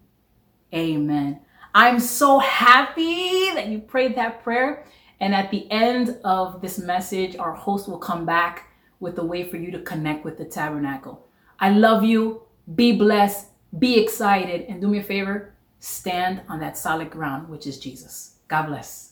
amen. 0.75 1.39
I'm 1.73 2.01
so 2.01 2.39
happy 2.39 3.53
that 3.53 3.67
you 3.67 3.79
prayed 3.79 4.17
that 4.17 4.43
prayer. 4.43 4.85
And 5.21 5.33
at 5.33 5.51
the 5.51 5.71
end 5.71 6.17
of 6.25 6.59
this 6.61 6.77
message, 6.77 7.37
our 7.37 7.53
host 7.53 7.87
will 7.87 7.97
come 7.97 8.25
back 8.25 8.66
with 8.99 9.17
a 9.17 9.25
way 9.25 9.43
for 9.43 9.57
you 9.57 9.71
to 9.71 9.79
connect 9.79 10.25
with 10.25 10.37
the 10.37 10.45
tabernacle. 10.45 11.27
I 11.59 11.71
love 11.71 12.03
you. 12.03 12.43
Be 12.75 12.91
blessed. 12.97 13.47
Be 13.77 13.99
excited. 13.99 14.65
And 14.67 14.81
do 14.81 14.87
me 14.87 14.99
a 14.99 15.03
favor 15.03 15.53
stand 15.79 16.41
on 16.49 16.59
that 16.59 16.77
solid 16.77 17.09
ground, 17.09 17.49
which 17.49 17.67
is 17.67 17.79
Jesus. 17.79 18.35
God 18.47 18.67
bless. 18.67 19.06